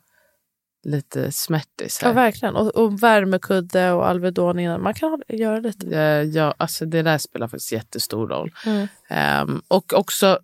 [0.82, 2.14] lite smärtis Ja här.
[2.14, 2.56] verkligen.
[2.56, 4.82] Och, och värmekudde och Alvedon innan.
[4.82, 5.96] Man kan göra lite.
[5.96, 8.54] Eh, ja, alltså det där spelar faktiskt jättestor roll.
[8.66, 8.88] Mm.
[9.08, 10.38] Ehm, och också,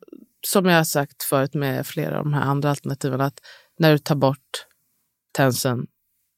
[0.47, 3.41] som jag har sagt förut med flera av de här andra alternativen, att
[3.79, 4.67] när du tar bort
[5.33, 5.87] tensen,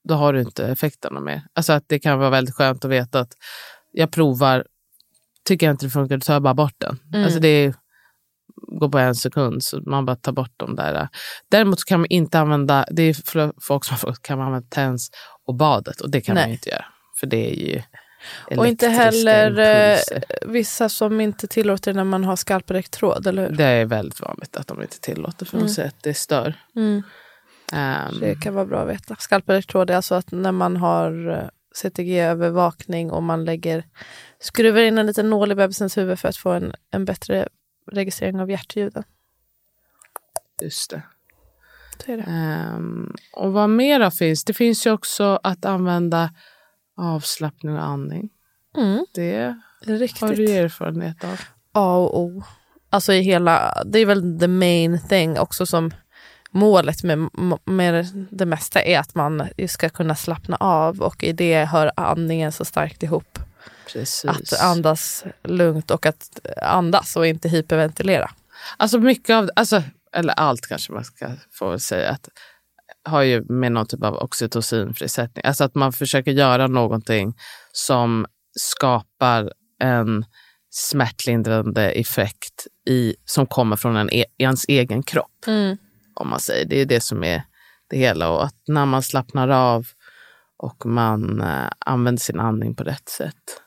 [0.09, 1.43] då har du inte effekterna mer.
[1.53, 3.33] Alltså att det kan vara väldigt skönt att veta att
[3.93, 4.67] jag provar,
[5.45, 6.99] tycker jag inte det funkar, då tar jag bara bort den.
[7.13, 7.25] Mm.
[7.25, 7.75] Alltså det är,
[8.57, 11.09] går på en sekund, så man bara tar bort de där.
[11.51, 14.47] Däremot så kan man inte använda, det är för folk som har fått, kan man
[14.47, 15.11] använda tens
[15.47, 16.51] och badet och det kan man Nej.
[16.51, 16.85] ju inte göra.
[17.21, 17.83] För det är ju
[18.59, 20.25] Och inte heller eh, impulser.
[20.47, 23.57] vissa som inte tillåter när man har skalpelektrod, eller hur?
[23.57, 25.69] Det är väldigt vanligt att de inte tillåter för de Mm.
[25.75, 26.55] säger att det stör.
[26.77, 27.03] Mm.
[27.73, 29.17] Ehm, Det kan vara bra att veta.
[29.19, 33.85] Skalpelektrod är alltså att när man har eh, CTG-övervakning och man lägger,
[34.41, 37.49] skruvar in en liten nål i bebisens huvud för att få en, en bättre
[37.93, 39.05] registrering av hjärtljuden.
[40.63, 41.03] just det.
[42.07, 42.23] Är det.
[42.23, 44.45] Ehm, och vad mera finns?
[44.45, 46.31] Det finns ju också att använda
[46.97, 48.31] avslappning och andning.
[48.77, 50.21] Mm, Det det riktigt.
[50.21, 51.41] har du erfarenhet av.
[51.73, 52.43] A och O.
[52.91, 55.91] Alltså i hela, det är väl the main thing också som
[56.51, 57.29] målet med,
[57.65, 62.53] med det mesta är att man ska kunna slappna av och i det hör andningen
[62.53, 63.34] så starkt ihop.
[63.93, 64.25] Precis.
[64.25, 68.31] Att andas lugnt och att andas och inte hyperventilera.
[68.77, 72.29] Alltså mycket av, alltså, eller allt kanske man ska få säga, att
[73.05, 75.45] har ju med någon typ av oxytocinfrisättning.
[75.45, 77.35] Alltså att man försöker göra någonting
[77.73, 80.25] som skapar en
[80.71, 85.47] smärtlindrande effekt i, som kommer från en, e, ens egen kropp.
[85.47, 85.77] Mm.
[86.15, 86.65] Om man säger.
[86.65, 87.43] Det är det som är
[87.91, 88.31] det hela.
[88.31, 89.87] Och att när man slappnar av
[90.57, 93.61] och man eh, använder sin andning på rätt sätt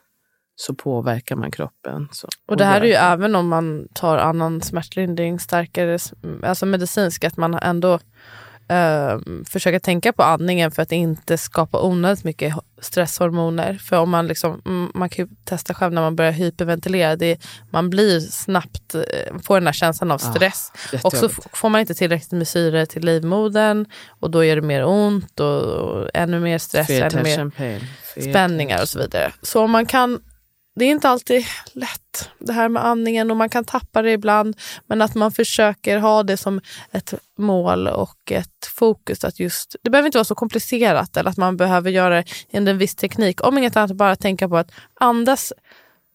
[0.60, 2.08] så påverkar man kroppen.
[2.12, 6.00] Så, och det här är ju även om man tar annan smärtlindring, starkare,
[6.44, 8.00] alltså medicinsk, att man ändå
[8.72, 13.74] Uh, försöka tänka på andningen för att inte skapa onödigt mycket stresshormoner.
[13.74, 17.40] För om man liksom, mm, man kan ju testa själv när man börjar hyperventilera, det,
[17.72, 20.72] man blir snabbt, uh, får den här känslan av stress.
[20.94, 23.86] Ah, och så får man inte tillräckligt med syre till livmodern
[24.20, 27.52] och då gör det mer ont och, och ännu mer stress, ännu mer
[28.22, 29.32] spänningar och så vidare.
[29.42, 30.20] Så om man kan
[30.78, 34.56] det är inte alltid lätt det här med andningen och man kan tappa det ibland.
[34.88, 36.62] Men att man försöker ha det som
[36.92, 39.24] ett mål och ett fokus.
[39.24, 42.58] att just, Det behöver inte vara så komplicerat eller att man behöver göra det i
[42.58, 43.44] en viss teknik.
[43.44, 45.54] Om inget annat bara tänka på att andas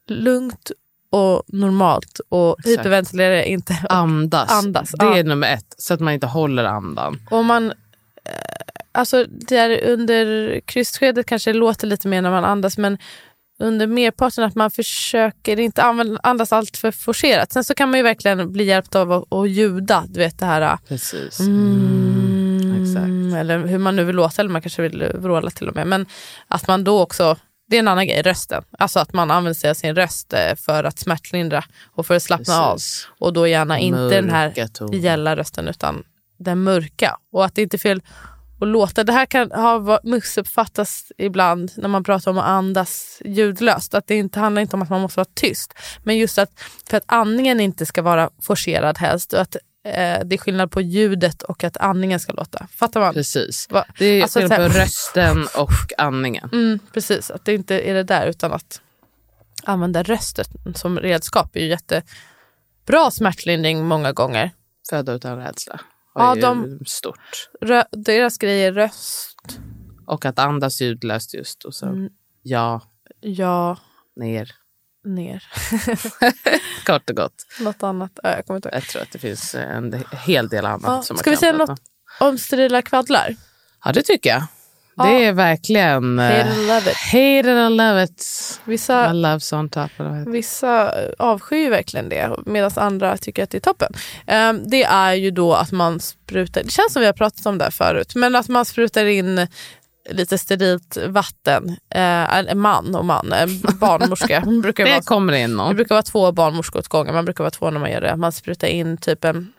[0.08, 0.70] lugnt
[1.10, 2.78] och normalt och Exakt.
[2.78, 3.86] hyperventilera inte.
[3.88, 4.50] Andas.
[4.50, 4.92] andas.
[4.98, 5.22] Det är ja.
[5.22, 7.20] nummer ett, så att man inte håller andan.
[7.30, 7.74] Och man, eh,
[8.92, 12.98] alltså där under krystskedet kanske det låter lite mer när man andas men
[13.62, 15.82] under merparten att man försöker inte
[16.22, 17.52] andas allt för forcerat.
[17.52, 20.04] Sen så kan man ju verkligen bli hjälpt av att, att ljuda.
[20.08, 20.78] Du vet det här...
[20.88, 21.40] Precis.
[21.40, 25.86] Mm, eller hur man nu vill låta, eller man kanske vill vråla till och med.
[25.86, 26.06] Men
[26.48, 27.36] att man då också,
[27.68, 28.64] det är en annan grej, rösten.
[28.78, 32.22] Alltså att man använder sig av sin röst eh, för att smärtlindra och för att
[32.22, 33.08] slappna Precis.
[33.10, 33.26] av.
[33.26, 36.04] Och då gärna inte Mörka den här gälla rösten utan
[36.38, 37.16] den mörka.
[37.32, 38.02] Och att det inte är fel
[38.62, 39.04] och låta.
[39.04, 43.94] Det här kan ha missuppfattats ibland när man pratar om att andas ljudlöst.
[43.94, 45.74] Att det inte handlar inte om att man måste vara tyst.
[46.02, 46.50] Men just att
[46.90, 49.32] för att andningen inte ska vara forcerad helst.
[49.32, 52.66] Och att eh, det är skillnad på ljudet och att andningen ska låta.
[52.76, 53.14] Fattar man?
[53.14, 53.66] Precis.
[53.70, 53.84] Va?
[53.98, 56.48] Det är alltså, skillnad på rösten och andningen.
[56.52, 58.80] Mm, precis, att det inte är det där utan att
[59.64, 60.44] använda rösten
[60.74, 64.50] som redskap är ju jättebra smärtlindring många gånger.
[64.90, 65.80] Föda utan rädsla
[66.14, 67.50] ja, de, stort.
[67.60, 69.58] Rö, deras grej är röst.
[70.06, 71.64] Och att andas ljudlöst just.
[71.64, 72.10] Och så mm.
[72.42, 72.80] ja.
[73.20, 73.78] Ja.
[74.16, 74.50] Ner.
[75.04, 75.44] Ner.
[76.86, 77.46] Kort och gott.
[77.60, 78.18] Något annat?
[78.22, 80.82] Ja, jag, kommer inte jag tror att det finns en hel del annat.
[80.84, 81.02] Ja.
[81.02, 81.80] som Ska vi säga något
[82.20, 83.36] om sterila kvaddlar?
[83.84, 84.42] Ja, det tycker jag.
[84.96, 86.18] Det är verkligen...
[86.18, 86.96] Hate it or love it.
[86.96, 88.24] Hate it or love it.
[88.64, 90.34] Vissa, I love on top of it.
[90.34, 93.92] Vissa avskyr verkligen det medan andra tycker att det är toppen.
[94.26, 97.58] Um, det är ju då att man sprutar, det känns som vi har pratat om
[97.58, 99.46] det här förut, men att man sprutar in
[100.10, 101.76] lite sterilt vatten.
[101.94, 103.46] Eh, man och man, eh,
[103.80, 104.40] barnmorska.
[104.62, 105.68] brukar det vara, kommer in någon.
[105.68, 107.14] Det brukar vara två barnmorskor åt gången.
[107.14, 108.16] Man brukar vara två när man gör det.
[108.16, 109.52] Man sprutar in typ en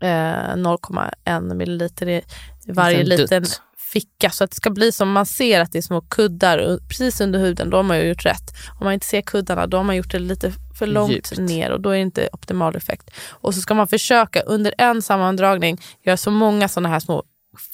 [0.00, 2.22] eh, 0,1 milliliter i
[2.66, 3.62] varje liten dutt
[3.92, 7.20] ficka så att det ska bli som man ser att det är små kuddar precis
[7.20, 7.70] under huden.
[7.70, 8.50] Då har man gjort rätt.
[8.80, 11.38] Om man inte ser kuddarna då har man gjort det lite för långt Djupt.
[11.38, 13.10] ner och då är det inte optimal effekt.
[13.30, 17.24] Och så ska man försöka under en sammandragning göra så många sådana här små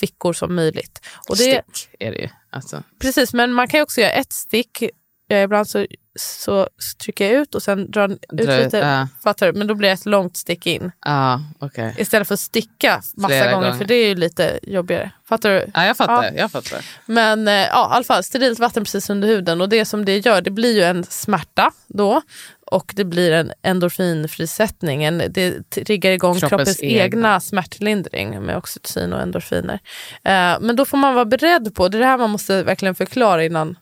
[0.00, 1.00] fickor som möjligt.
[1.28, 2.28] Och det, stick är det ju.
[2.50, 2.82] Alltså.
[3.00, 4.82] Precis, men man kan också göra ett stick.
[5.30, 5.86] ibland så
[6.20, 6.68] så
[7.02, 8.80] trycker jag ut och sen drar ut Dra, lite.
[8.80, 9.04] Uh.
[9.22, 9.58] Fattar du?
[9.58, 10.92] Men då blir det ett långt stick in.
[11.08, 11.92] Uh, okay.
[11.96, 15.10] Istället för att sticka massa gånger, gånger, för det är ju lite jobbigare.
[15.28, 15.70] Fattar du?
[15.74, 16.24] Ja, jag fattar.
[16.24, 16.30] Ja.
[16.36, 16.84] Jag fattar.
[17.06, 20.26] Men eh, ja, i alla fall sterilt vatten precis under huden och det som det
[20.26, 22.22] gör, det blir ju en smärta då
[22.70, 25.04] och det blir en endorfinfrisättning.
[25.04, 27.04] En, det triggar igång kroppens, kroppens egna.
[27.04, 29.80] egna smärtlindring med oxytocin och endorfiner.
[30.24, 32.94] Eh, men då får man vara beredd på, det är det här man måste verkligen
[32.94, 33.76] förklara innan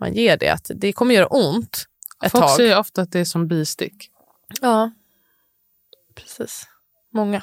[0.00, 1.86] man ger det, att det kommer göra ont
[2.24, 2.50] ett Folk tag.
[2.50, 4.10] Folk säger ofta att det är som bistick.
[4.60, 4.90] Ja,
[6.14, 6.66] precis.
[7.12, 7.42] Många.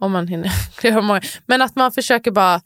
[0.00, 1.20] Om man hinner många.
[1.46, 2.60] Men att man försöker bara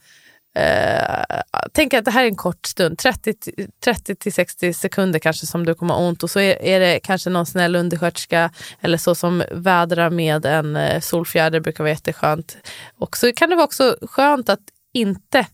[0.55, 1.41] eh,
[1.73, 5.95] tänka att det här är en kort stund, 30 60 sekunder kanske som du kommer
[5.95, 8.51] ha ont och så är, är, det kanske någon snäll undersköterska
[8.81, 12.57] eller så som vädrar med en eh, solfjäder, brukar vara jätteskönt.
[12.99, 14.61] Och så kan det vara också skönt att
[14.93, 15.47] inte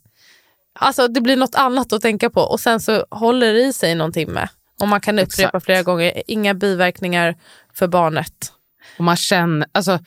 [0.79, 3.95] Alltså det blir något annat att tänka på och sen så håller det i sig
[3.95, 4.49] någon timme.
[4.81, 5.65] Och man kan upprepa exakt.
[5.65, 7.37] flera gånger, inga biverkningar
[7.75, 8.53] för barnet.
[8.99, 9.99] Och man känner, alltså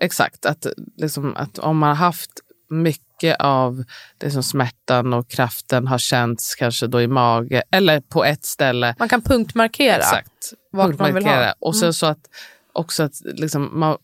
[0.00, 0.66] exakt, att,
[0.96, 2.30] liksom, att om man har haft
[2.70, 3.84] mycket av
[4.18, 8.94] det som smärtan och kraften har känts kanske då i mage eller på ett ställe.
[8.98, 11.12] Man kan punktmarkera exakt, vart punktmarkera.
[11.12, 11.54] man vill ha.
[11.58, 11.92] Och sen mm.
[11.92, 12.20] så att
[12.72, 13.96] också att liksom, man,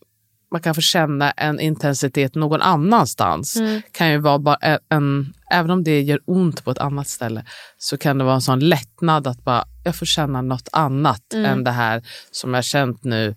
[0.51, 3.55] man kan få känna en intensitet någon annanstans.
[3.55, 3.81] Mm.
[3.91, 7.45] kan ju vara bara en, en, även om det gör ont på ett annat ställe,
[7.77, 11.45] så kan det vara en sån lättnad att bara, jag får känna något annat Mm.
[11.45, 13.35] än det här som jag känt nu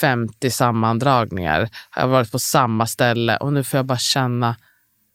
[0.00, 1.68] 50 sammandragningar.
[1.94, 4.56] Jag har varit på samma ställe och nu får jag bara känna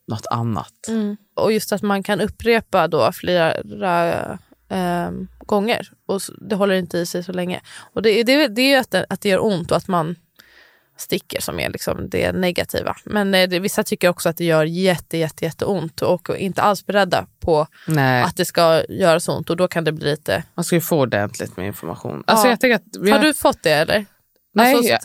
[0.08, 0.88] något annat.
[0.88, 1.18] Mm.
[1.36, 3.54] Och just att man kan upprepa då flera
[4.70, 7.62] eh, gånger och det håller inte i sig så länge.
[7.94, 10.16] Och det, det, det är ju att det, att det gör ont och att man
[11.02, 12.96] sticker som är liksom det negativa.
[13.04, 16.36] Men eh, det, vissa tycker också att det gör jätte, jätte, jätte ont och är
[16.36, 19.92] inte alls beredda på Nej, att det ska göra så ont och då kan det
[19.92, 20.44] bli lite...
[20.54, 22.24] man ska ju få ordentligt med information.
[22.28, 22.50] Alltså Ja.
[22.52, 24.06] jag tänker att vi Har du fått det eller?
[24.54, 25.02] Nej, alltså jag-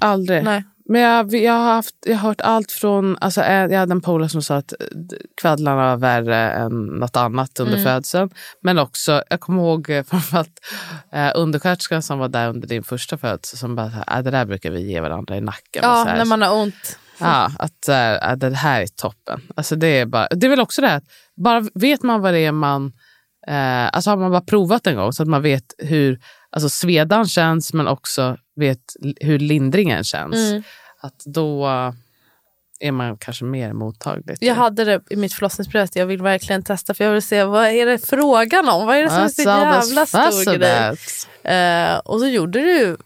[0.00, 0.44] aldrig.
[0.44, 0.62] Nej.
[0.88, 3.16] Men jag, jag, har haft, jag har hört allt från...
[3.20, 4.86] Alltså, eh, jag hade en polare som sa att eh,
[5.40, 7.84] kvaddlarna var värre än något annat under Mm.
[7.84, 8.30] födseln.
[8.60, 10.60] Men också, jag kommer ihåg eh, framförallt
[11.12, 14.70] eh, undersköterskan som var där under din första födsel som bara, "Ah, det där brukar
[14.70, 15.82] vi ge varandra i nacken.
[15.82, 16.98] Ja, när man har ont.
[17.18, 17.88] Ja, att
[18.22, 19.40] ah, det här är toppen.
[19.56, 21.04] Alltså, det, är bara, det är väl också det här, att
[21.36, 22.92] bara vet man vad det är man...
[23.46, 26.20] Eh, alltså har man bara provat en gång så att man vet hur
[26.50, 28.80] alltså, svedan känns men också vet
[29.20, 30.36] hur lindringen känns.
[30.36, 30.62] Mm.
[31.00, 31.66] Att då
[32.80, 34.36] är man kanske mer mottaglig.
[34.40, 35.96] Jag hade det i mitt förlossningsbröst.
[35.96, 38.86] Jag vill verkligen testa för jag vill se vad är det frågan om?
[38.86, 41.56] Vad är det som är så What's all this jävla stor grej?
[41.56, 42.96] Eh, och så gjorde ju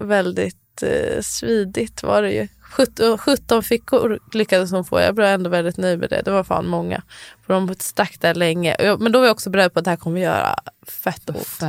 [0.00, 2.48] väldigt eh, svidigt var det ju.
[2.72, 5.00] 17, 17 fickor lyckades hon få.
[5.00, 6.22] Jag var ändå väldigt nöjd med det.
[6.24, 7.02] Det var fan många.
[7.46, 8.76] För de stack där länge.
[8.98, 10.56] Men då var jag också beredd på att det här kommer göra
[11.04, 11.60] fett ont.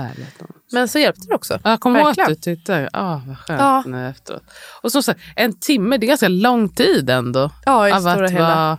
[0.72, 1.60] Men så hjälpte det också.
[1.64, 3.84] Jag kommer ihåg att du tyckte, ah, vad skönt Ja.
[3.86, 4.44] nu efteråt.
[4.82, 7.50] Och som sagt, en timme, det är ganska lång tid ändå.
[7.66, 8.78] Ja, i av stora att hela.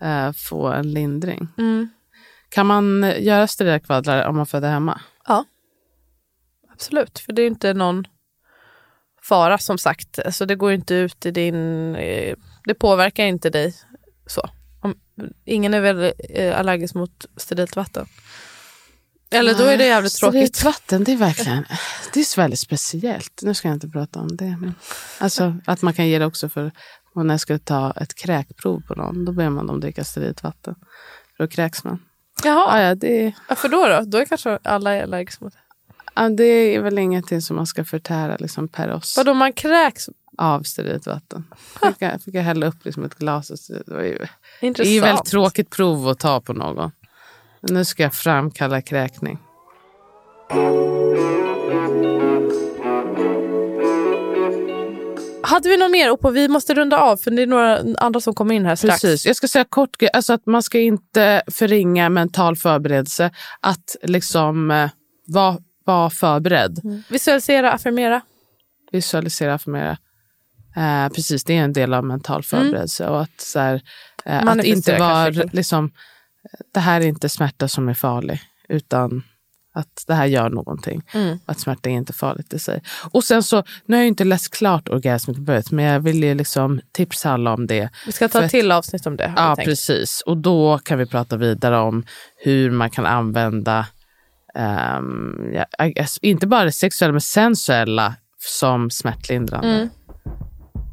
[0.00, 1.48] vara, eh, få en lindring.
[1.58, 1.88] Mm.
[2.48, 5.00] Kan man eh, göra sterila kvaddlar om man föder hemma?
[5.26, 5.44] Ja,
[6.72, 7.18] absolut.
[7.18, 8.04] För det är inte någon
[9.28, 10.18] fara som sagt.
[10.18, 11.94] Alltså, det går inte ut i din...
[11.96, 13.74] Eh, det påverkar inte dig
[14.26, 14.50] så.
[14.80, 14.94] Om,
[15.44, 18.06] ingen är väl eh, allergisk mot sterilt vatten?
[19.30, 20.56] Eller då är det jävligt tråkigt.
[20.56, 21.64] Sterilt vatten, det är verkligen
[22.12, 23.40] det är väldigt speciellt.
[23.42, 24.56] Nu ska jag inte prata om det.
[24.60, 24.74] Men,
[25.18, 26.72] alltså att man kan ge det också för
[27.14, 30.42] och när jag skulle ta ett kräkprov på någon, då ber man dem dricka sterilt
[30.42, 30.74] vatten.
[31.36, 32.02] För då kräks man.
[32.44, 33.86] Jaha, Ja, ja, det, varför då?
[33.86, 35.67] Då, då är kanske alla allergiska mot det.
[36.18, 40.08] Ja, det är väl ingenting som man ska förtära liksom, per oss Vadå, man kräks?
[40.38, 41.44] av sterilt vatten.
[41.82, 43.50] Fick jag, fick jag hälla upp liksom ett glas.
[43.50, 44.18] Och det, var ju,
[44.60, 46.90] det är ju väldigt tråkigt prov att ta på någon.
[47.60, 49.38] Men nu ska jag framkalla kräkning.
[55.42, 56.10] Hade vi något mer?
[56.10, 56.30] Oppo?
[56.30, 59.00] Vi måste runda av för det är några andra som kommer in här strax.
[59.00, 59.26] Precis.
[59.26, 63.30] Jag ska säga kort, alltså att man ska inte förringa mental förberedelse.
[63.60, 64.90] Att liksom eh,
[65.26, 65.56] vara
[65.88, 66.80] var förberedd.
[66.84, 67.02] Mm.
[67.08, 68.20] Visualisera, affirmera.
[68.92, 69.98] Visualisera, affirmera.
[70.76, 73.08] Eh, precis, det är en del av mental förberedelse.
[73.08, 73.82] Och att, så här,
[74.24, 75.90] eh, att inte vara liksom,
[76.74, 78.40] det här är inte smärta som är farlig.
[78.68, 79.22] Utan
[79.74, 81.02] att det här gör någonting.
[81.12, 81.38] Mm.
[81.46, 82.82] Att smärta är inte farligt i sig.
[83.10, 86.80] Och sen så, nu har jag inte läst klart orgasmutböjet, men jag vill ju liksom
[86.92, 87.90] tipsa alla om det.
[88.06, 89.32] Vi ska ta För ett till avsnitt om det.
[89.36, 89.68] Ja, tänkt.
[89.68, 90.20] precis.
[90.20, 92.04] Och då kan vi prata vidare om
[92.36, 93.86] hur man kan använda,
[94.58, 99.68] ehm, ja, inte bara det sexuella, men sensuella som smärtlindrande.
[99.68, 99.88] Mm.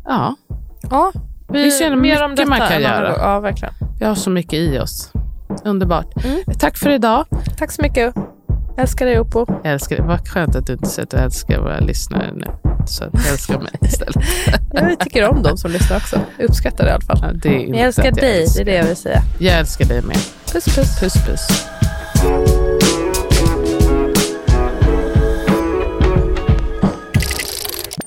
[0.05, 0.35] Ja,
[0.89, 1.11] Ja,
[1.49, 3.15] vi, Vi ser mer om detta man kan göra.
[3.17, 3.73] Ja, verkligen.
[3.99, 5.11] vi har så mycket i oss.
[5.63, 6.25] Underbart.
[6.25, 6.39] Mm.
[6.59, 7.25] Tack för idag.
[7.57, 8.15] Tack så mycket.
[8.77, 9.45] Älskar dig Oppo.
[9.63, 12.45] Jag älskar Vad skönt att du inte säger att du älskar våra lyssnare nu.
[12.87, 14.15] Så att älskar mig istället.
[14.73, 16.19] Jag tycker om dem som lyssnar också.
[16.37, 17.19] Jag uppskattar det i alla fall.
[17.21, 18.61] Ja, det är jag älskar att dig, det älskar.
[18.61, 19.21] är det jag vill säga.
[19.39, 20.17] Jag älskar dig med.
[20.53, 20.99] Puss puss.
[20.99, 21.65] Puss puss.